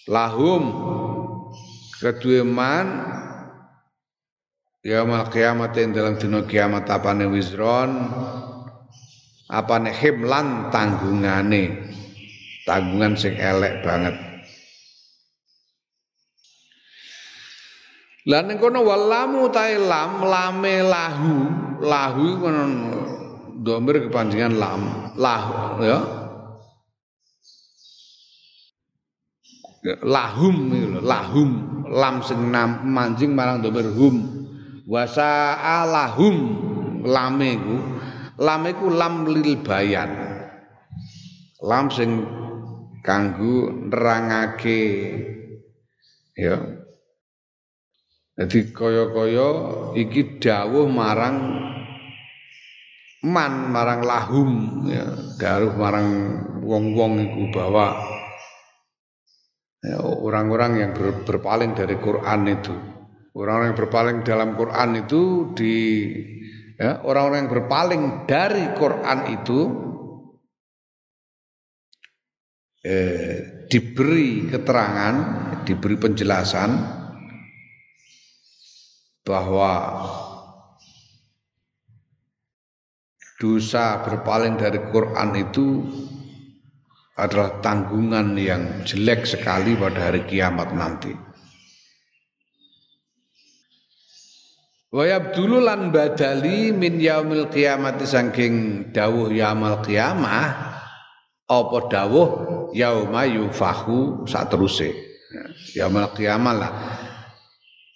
Lahum 0.09 0.63
kedue 2.01 2.41
man 2.45 3.17
Yaumul 4.79 5.27
kiamat 5.29 5.75
yang 5.75 5.91
dalam 5.91 6.15
dina 6.17 6.41
kiamat 6.47 6.87
apane 6.89 7.27
wizron 7.29 8.09
apane 9.51 9.91
himlan 9.93 10.71
tanggungane. 10.73 11.93
Tanggungan 12.65 13.17
sing 13.17 13.35
elek 13.37 13.81
banget 13.81 14.28
Lah 18.29 18.45
ning 18.45 18.61
kono 18.61 18.85
walamu 18.85 19.49
tae 19.49 19.81
lam 19.81 20.21
lame 20.21 20.85
lahu. 20.85 21.35
Lahu 21.81 22.25
kono 22.37 22.63
domir 23.65 24.05
kepanjangan 24.05 24.53
lam. 24.53 24.83
Lahu 25.17 25.81
ya. 25.81 25.99
Lahum 30.05 30.57
lahum. 31.01 31.51
Lam 31.89 32.21
sing 32.21 32.53
manjing 32.85 33.33
marang 33.33 33.65
domir 33.65 33.89
hum. 33.97 34.17
Wasa'alahum 34.85 36.37
lame 37.09 37.51
ku 37.57 37.77
lame 38.37 38.71
ku 38.77 38.93
lam 38.93 39.25
lil 39.25 39.57
bayan. 39.65 40.13
Lam 41.65 41.89
sing 41.89 42.29
kanggo 43.01 43.73
nerangake 43.89 44.85
ya 46.37 46.78
jadi 48.39 48.71
kaya-kaya 48.71 49.49
iki 49.99 50.39
dawuh 50.39 50.87
marang 50.87 51.59
man 53.27 53.75
marang 53.75 54.07
lahum 54.07 54.51
ya. 54.87 55.11
Dawuh 55.43 55.75
marang 55.75 56.09
wong-wong 56.63 57.19
iku 57.19 57.43
bahwa 57.51 57.99
ya, 59.83 59.99
orang-orang 59.99 60.73
yang 60.79 60.93
berpaling 61.27 61.75
dari 61.75 61.99
Quran 61.99 62.41
itu. 62.47 62.75
Orang-orang 63.35 63.75
yang 63.75 63.79
berpaling 63.79 64.19
dalam 64.23 64.51
Quran 64.55 64.91
itu 65.03 65.23
di 65.59 65.75
ya, 66.79 67.03
orang-orang 67.03 67.39
yang 67.43 67.53
berpaling 67.59 68.03
dari 68.31 68.65
Quran 68.79 69.19
itu 69.35 69.61
eh, 72.87 73.67
diberi 73.67 74.47
keterangan, 74.47 75.15
diberi 75.67 75.99
penjelasan 75.99 76.99
bahwa 79.29 79.73
dosa 83.37 84.01
berpaling 84.01 84.57
dari 84.57 84.81
Quran 84.89 85.31
itu 85.37 85.85
adalah 87.13 87.61
tanggungan 87.61 88.33
yang 88.41 88.89
jelek 88.89 89.29
sekali 89.29 89.77
pada 89.77 90.09
hari 90.09 90.25
kiamat 90.25 90.73
nanti. 90.73 91.13
Wa 94.89 95.05
yabdulu 95.05 95.61
lan 95.61 95.93
badali 95.93 96.73
min 96.73 96.97
yaumil 96.97 97.53
qiyamati 97.53 98.09
saking 98.09 98.55
dawuh 98.97 99.29
yaumil 99.29 99.85
qiyamah 99.85 100.49
apa 101.45 101.79
dawuh 101.93 102.29
yauma 102.73 103.29
yufahu 103.29 104.25
sateruse. 104.25 104.89
Yaumil 105.77 106.09
qiyamah 106.17 106.55
lah. 106.57 106.73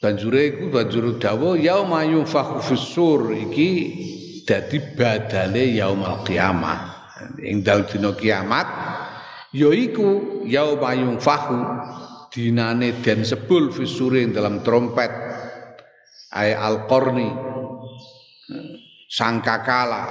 Banjure 0.03 0.51
iku 0.51 0.67
banjur 0.67 1.15
dawuh 1.23 1.55
yauma 1.55 2.03
yufahu 2.03 2.59
fissur. 2.59 3.31
Iki 3.31 3.71
dadi 4.43 4.83
badale 4.99 5.79
yaumil 5.79 6.27
qiyamah. 6.27 6.91
Ing 7.39 7.63
dalem 7.63 7.87
dina 7.87 8.11
kiamat 8.19 8.67
yaiku 9.55 10.43
yauma 10.43 10.91
yufahu 10.99 11.55
dinane 12.35 12.99
den 12.99 13.23
sebul 13.23 13.71
fissure 13.71 14.27
dalam 14.35 14.67
trompet. 14.67 15.15
Ay 16.35 16.57
al-qarni 16.57 17.29
sangkakala 19.13 20.03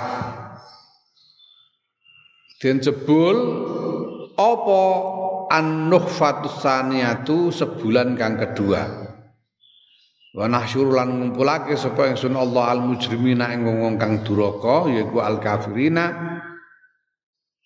den 2.61 2.77
jebul 2.77 3.37
apa 4.37 4.81
an-nuhfatus 5.49 6.61
saniyatu 6.61 7.49
sebulan 7.49 8.13
kang 8.13 8.37
kedua 8.37 9.00
wa 10.31 10.45
nahsyur 10.47 10.95
lan 10.95 11.09
ngumpulake 11.19 11.75
sapa 11.75 12.07
ingsun 12.11 12.39
Allah 12.39 12.71
al 12.71 12.81
mujrimina 12.87 13.51
ing 13.51 13.67
wong 13.67 13.99
kang 13.99 14.23
duraka 14.23 14.87
yaiku 14.87 15.19
al 15.19 15.43
kafirina 15.43 16.05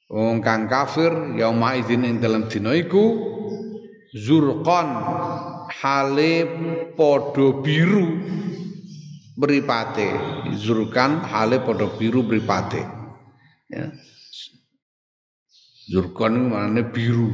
wong 0.10 0.42
kang 0.42 0.66
kafir 0.66 1.38
yauma 1.38 1.78
idzin 1.78 2.06
ing 2.06 2.18
dalem 2.18 2.50
dina 2.50 2.74
iku 2.74 3.34
zurqan 4.16 4.88
hale 5.70 6.34
padha 6.98 7.48
biru 7.62 8.08
mripate. 9.36 10.08
Zurkan 10.56 11.24
hale 11.32 11.60
padha 11.60 11.88
biru 12.00 12.24
mripate. 12.24 12.82
Ya. 13.70 13.92
Zurkan 15.92 16.50
maknane 16.50 16.84
biru 16.90 17.30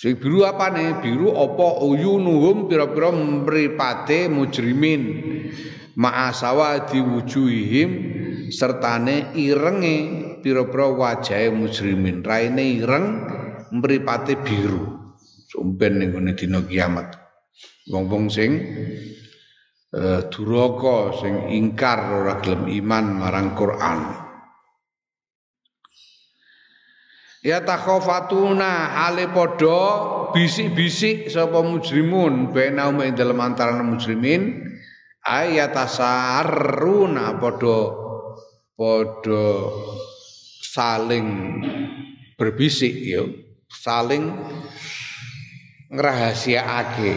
sing 0.00 0.16
biru 0.16 0.48
apa 0.48 0.72
nih 0.72 1.04
biru 1.04 1.36
apa? 1.36 1.84
Uyunuhum 1.84 2.72
pira-pira 2.72 3.12
mripate 3.12 4.32
mujrimin. 4.32 5.02
Ma'asawa 6.00 6.88
diwujuhim 6.88 7.90
sertane 8.48 9.36
irenge 9.36 9.96
pira-pira 10.40 10.88
wajahe 10.88 11.52
mujrimin. 11.52 12.24
Raine 12.24 12.80
ireng 12.80 13.06
mripate 13.76 14.40
biru. 14.40 15.12
Sumpen 15.52 16.00
ning 16.00 16.16
ngene 16.16 16.32
dina 16.32 16.64
kiamat. 16.64 17.20
Wong-wong 17.92 18.32
sing 18.32 18.56
uh, 19.92 20.24
duraka 20.32 21.20
sing 21.20 21.52
ingkar 21.52 22.08
ora 22.08 22.40
gelem 22.40 22.72
iman 22.72 23.04
marang 23.20 23.52
Quran. 23.52 24.19
Ya 27.40 27.64
takhafatuna 27.64 29.00
hale 29.00 29.32
padha 29.32 30.28
bisik-bisik 30.36 31.32
sapa 31.32 31.64
mujrimun. 31.64 32.52
Bainahum 32.52 33.00
ing 33.00 33.16
dalem 33.16 33.40
antarané 33.40 33.80
mujrimin 33.80 34.60
ayatasarruna 35.24 37.40
padha 37.40 37.96
padha 38.76 39.72
saling 40.60 41.28
berbisik 42.36 42.92
ya 43.00 43.24
saling 43.72 44.36
ngrahasiakake. 45.88 47.16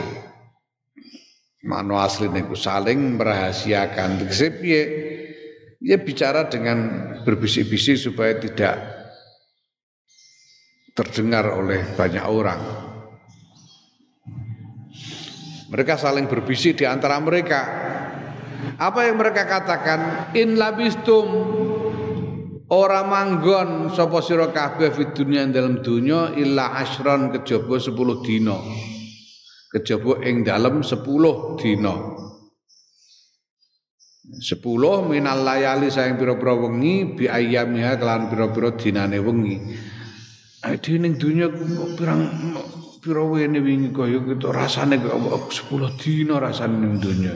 Mano 1.67 1.99
asli 1.99 2.31
niku 2.31 2.55
saling 2.55 3.19
merahasiakan. 3.19 4.23
Tegese 4.23 4.55
piye? 4.55 4.83
Ya 5.83 5.99
bicara 5.99 6.47
dengan 6.47 7.11
berbisik-bisik 7.27 7.99
supaya 7.99 8.39
tidak 8.39 9.02
terdengar 10.93 11.49
oleh 11.49 11.81
banyak 11.97 12.25
orang. 12.25 12.61
Mereka 15.73 15.97
saling 15.97 16.29
berbisik 16.29 16.77
di 16.77 16.85
antara 16.85 17.17
mereka. 17.17 17.65
Apa 18.77 19.09
yang 19.09 19.17
mereka 19.17 19.49
katakan? 19.49 20.29
In 20.37 20.53
labistum 20.53 21.25
ora 22.69 23.01
manggon 23.01 23.89
sapa 23.89 24.21
sira 24.21 24.53
kabeh 24.53 24.93
fid 24.93 25.17
dunya 25.17 25.49
dalam 25.49 25.81
dunya 25.81 26.29
illa 26.37 26.77
asyron 26.77 27.33
kejaba 27.33 27.81
10 27.81 27.89
dina. 28.21 28.57
Kejaba 29.73 30.21
ing 30.21 30.45
dalam 30.45 30.85
10 30.85 31.01
dina. 31.57 31.95
10 34.23 35.09
minal 35.09 35.41
layali 35.41 35.89
sayang 35.89 36.21
pira-pira 36.21 36.53
wengi 36.53 37.17
bi 37.17 37.25
ayyamiha 37.25 37.97
kelan 37.97 38.29
pira-pira 38.29 38.77
dinane 38.77 39.17
wengi. 39.17 39.57
Ade 40.63 40.95
ning 40.95 41.19
dunya 41.19 41.51
pirang 41.99 42.23
pira 43.03 43.19
wene 43.27 43.59
wingi 43.59 43.91
kaya 43.91 44.23
gitu 44.23 44.47
rasane 44.47 44.95
kok 44.95 45.51
10 45.51 45.99
dina 45.99 46.39
rasane 46.39 46.79
ning 46.79 47.03
dunya. 47.03 47.35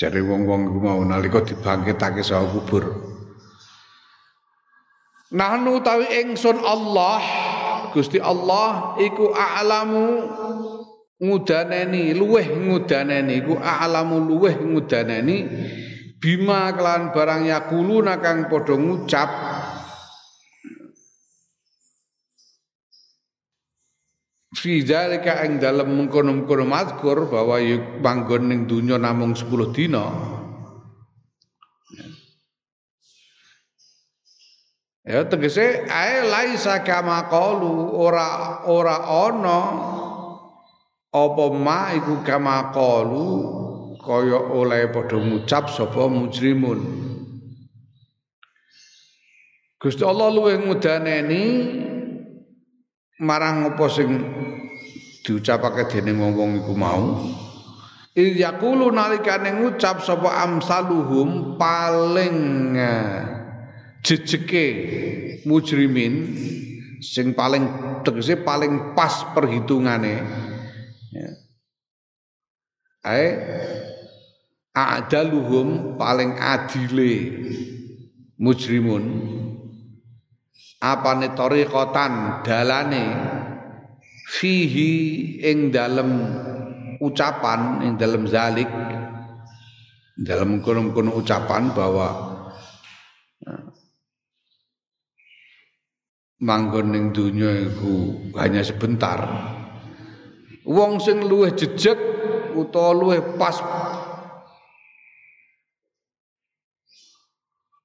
Jare 0.00 0.18
wong-wong 0.24 0.74
ku 0.74 0.78
mau 0.82 0.98
nalika 1.06 1.46
dibangkitake 1.46 2.26
saka 2.26 2.50
kubur. 2.50 2.84
Nahnu 5.30 5.78
tawi 5.84 6.26
ingsun 6.26 6.58
Allah 6.58 7.22
Gusti 7.94 8.18
Allah 8.18 8.98
iku 8.98 9.30
a'lamu 9.30 10.26
ngudaneni 11.22 12.16
luweh 12.18 12.50
ngudaneni 12.50 13.38
iku 13.38 13.54
a'lamu 13.58 14.26
luweh 14.26 14.58
ngudaneni 14.58 15.36
bima 16.18 16.74
kelan 16.74 17.14
barang 17.14 17.46
yakuluna 17.46 18.18
kang 18.18 18.50
padha 18.50 18.74
ngucap 18.74 19.30
fi 24.50 24.82
dzalika 24.82 25.46
ing 25.46 25.62
dalem 25.62 25.94
mengkono-mengkono 25.94 26.66
mazkur 26.66 27.30
bahwa 27.30 27.62
manggon 28.02 28.50
ning 28.50 28.60
donya 28.66 28.98
namung 28.98 29.38
10 29.38 29.46
dina. 29.70 30.06
Ya 35.06 35.26
tegese 35.26 35.86
ae 35.90 36.28
laisa 36.28 36.82
kama 36.86 37.26
qalu 37.30 37.98
ora 37.98 38.62
ora 38.68 38.96
ana 39.26 39.60
apa 41.10 41.44
ma 41.50 41.90
iku 41.96 42.22
kama 42.22 42.70
qalu 42.70 43.26
kaya 43.98 44.38
oleh 44.38 44.86
padha 44.92 45.18
ngucap 45.18 45.72
sapa 45.72 46.06
mujrimun. 46.06 46.80
Gusti 49.80 50.04
Allah 50.04 50.28
luwih 50.28 50.60
ngudaneni 50.60 51.44
marang 53.20 53.68
apa 53.68 53.84
sing 53.92 54.08
diucapake 55.20 55.92
dening 55.92 56.16
wong-wong 56.16 56.64
iku 56.64 56.72
mau? 56.72 57.20
Il 58.16 58.34
yaqulu 58.34 58.90
nalikane 58.90 59.54
ngucap 59.60 60.02
sapa 60.02 60.42
amsaluhum 60.42 61.54
paling 61.54 62.36
eh, 62.74 63.20
jejeke 64.02 64.66
mujrimin 65.46 66.34
sing 66.98 67.36
paling 67.36 67.68
tegese 68.02 68.40
paling 68.40 68.96
pas 68.98 69.30
perhitungane. 69.30 70.16
Ya. 71.14 71.30
Ae 73.06 73.28
adaluhum 74.74 75.94
paling 75.94 76.34
adile 76.34 77.12
mujrimun 78.40 79.04
apane 80.80 81.36
tariqatan 81.36 82.42
dalane? 82.42 83.06
Fihi 84.30 84.92
ing 85.42 85.74
dalem 85.74 86.10
ucapan 87.02 87.84
ing 87.84 87.92
dalem 88.00 88.24
zalik. 88.24 88.70
Dalam 90.20 90.60
kono-kono 90.60 91.16
ucapan 91.16 91.72
bahwa 91.72 92.08
manggon 96.40 96.92
ning 96.92 97.04
donya 97.12 97.52
iku 97.68 98.16
hanya 98.40 98.64
sebentar. 98.64 99.20
Wong 100.64 101.00
sing 101.00 101.24
luwih 101.24 101.52
jejeg 101.56 101.96
utawa 102.56 102.92
luwih 102.96 103.20
pas 103.40 103.56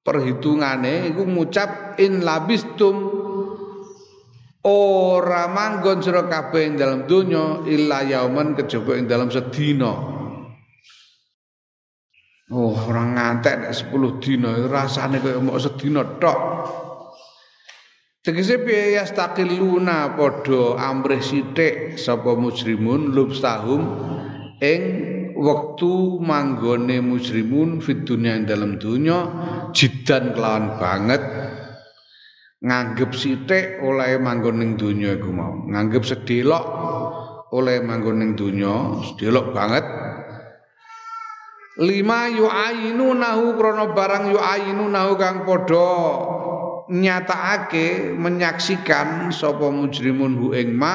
perhitungane 0.06 1.10
iku 1.10 1.26
ngucap 1.26 1.98
in 1.98 2.22
labistum 2.22 2.94
ora 4.62 5.50
manggon 5.50 5.98
sira 5.98 6.30
kabeh 6.30 6.62
ing 6.62 6.74
dalam 6.78 7.10
donya 7.10 7.66
illa 7.66 8.06
yauman 8.06 8.54
kejaba 8.54 8.94
ing 8.94 9.10
dalam 9.10 9.26
sedina 9.26 10.14
Oh, 12.46 12.70
orang 12.78 13.18
ngantek 13.18 13.58
nek 13.58 13.74
10 13.74 14.22
dina 14.22 14.70
rasane 14.70 15.18
kaya 15.18 15.42
mok 15.42 15.58
sedina 15.58 16.06
tok. 16.22 16.38
Tegese 18.22 18.62
piye 18.62 18.94
yastaqilluna 18.94 20.14
padha 20.14 20.78
amrih 20.78 21.18
sithik 21.18 21.98
sapa 21.98 22.38
mujrimun 22.38 23.10
lubstahum 23.10 23.82
ing 24.62 24.82
wektu 25.36 26.18
manggone 26.18 27.04
mujrimun 27.04 27.84
fid 27.84 28.08
dunya 28.08 28.40
ing 28.40 28.44
dalam 28.48 28.80
dunya 28.80 29.18
jidan 29.76 30.32
kelawan 30.32 30.80
banget 30.80 31.22
nganggep 32.66 33.12
sithik 33.12 33.84
oleh 33.84 34.16
manggon 34.16 34.58
ning 34.58 34.70
donya 34.74 35.14
iku 35.14 35.30
mau. 35.30 35.54
Nganggep 35.68 36.02
sedelok 36.02 36.64
oleh 37.52 37.78
manggon 37.84 38.18
ning 38.18 38.30
donya 38.34 39.04
sedelok 39.12 39.52
banget. 39.52 39.84
Lima 41.76 42.32
yu'ayinu 42.32 43.12
nahu 43.12 43.52
krana 43.60 43.92
barang 43.92 44.32
yu'ayinu 44.32 44.88
nahu 44.88 45.12
kang 45.20 45.44
padha 45.44 45.92
nyatakake 46.88 48.16
menyaksikan 48.16 49.28
sapa 49.28 49.68
mujrimun 49.68 50.40
hu 50.40 50.56
ing 50.56 50.72
ma 50.72 50.94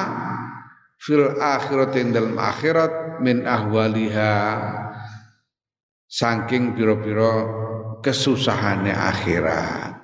fil 1.02 1.34
akhirat 1.34 1.98
ing 1.98 2.14
dalam 2.14 2.38
akhirat 2.38 3.18
min 3.18 3.42
ahwaliha. 3.42 4.34
Saking 6.06 6.76
pira-pira 6.78 7.32
kesusahane 8.04 8.94
akhirat. 8.94 9.98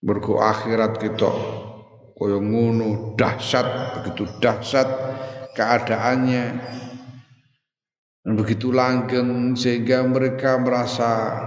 Mergo 0.00 0.42
akhirat 0.42 0.98
kita 0.98 1.32
kaya 2.18 2.36
ngono 2.36 3.16
dahsyat 3.16 4.00
begitu 4.00 4.28
dahsyat 4.42 4.88
keadaannya. 5.56 6.46
Dan 8.20 8.36
begitu 8.36 8.68
langgeng 8.68 9.56
sehingga 9.56 10.04
mereka 10.04 10.60
merasa 10.60 11.40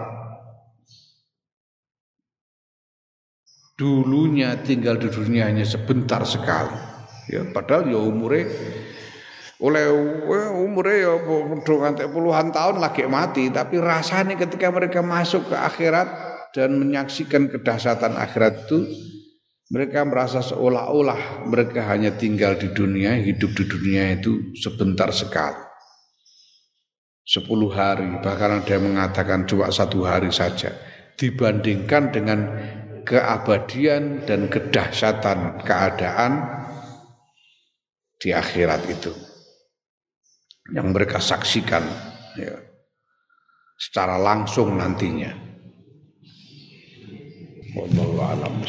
dulunya 3.78 4.58
tinggal 4.64 4.98
di 4.98 5.12
dunia 5.12 5.50
hanya 5.52 5.68
sebentar 5.68 6.26
sekali 6.26 6.93
ya 7.30 7.42
padahal 7.52 7.88
ya 7.88 8.00
umure 8.00 8.48
oleh 9.64 9.86
umure 10.60 10.96
ya 11.00 11.14
ngantek 11.64 12.12
puluhan 12.12 12.52
tahun 12.52 12.84
lagi 12.84 13.08
mati 13.08 13.48
tapi 13.48 13.80
rasanya 13.80 14.36
ketika 14.36 14.68
mereka 14.74 15.00
masuk 15.00 15.48
ke 15.48 15.56
akhirat 15.56 16.08
dan 16.52 16.76
menyaksikan 16.78 17.48
kedahsyatan 17.48 18.20
akhirat 18.20 18.68
itu 18.68 18.84
mereka 19.74 20.06
merasa 20.06 20.46
seolah-olah 20.46 21.50
mereka 21.50 21.82
hanya 21.90 22.14
tinggal 22.14 22.54
di 22.54 22.70
dunia, 22.70 23.18
hidup 23.18 23.58
di 23.58 23.66
dunia 23.66 24.14
itu 24.14 24.54
sebentar 24.54 25.10
sekali. 25.10 25.58
Sepuluh 27.26 27.74
hari, 27.74 28.06
bahkan 28.22 28.62
ada 28.62 28.70
yang 28.70 28.94
mengatakan 28.94 29.50
cuma 29.50 29.74
satu 29.74 30.06
hari 30.06 30.30
saja. 30.30 30.76
Dibandingkan 31.18 32.14
dengan 32.14 32.40
keabadian 33.08 34.28
dan 34.30 34.46
kedahsyatan 34.52 35.66
keadaan 35.66 36.32
di 38.24 38.32
akhirat 38.32 38.88
itu. 38.88 39.12
Yang 40.72 40.88
mereka 40.96 41.20
saksikan 41.20 41.84
ya, 42.40 42.56
secara 43.76 44.16
langsung 44.16 44.80
nantinya. 44.80 45.52
wallahu 47.74 48.22
a'lam 48.22 48.62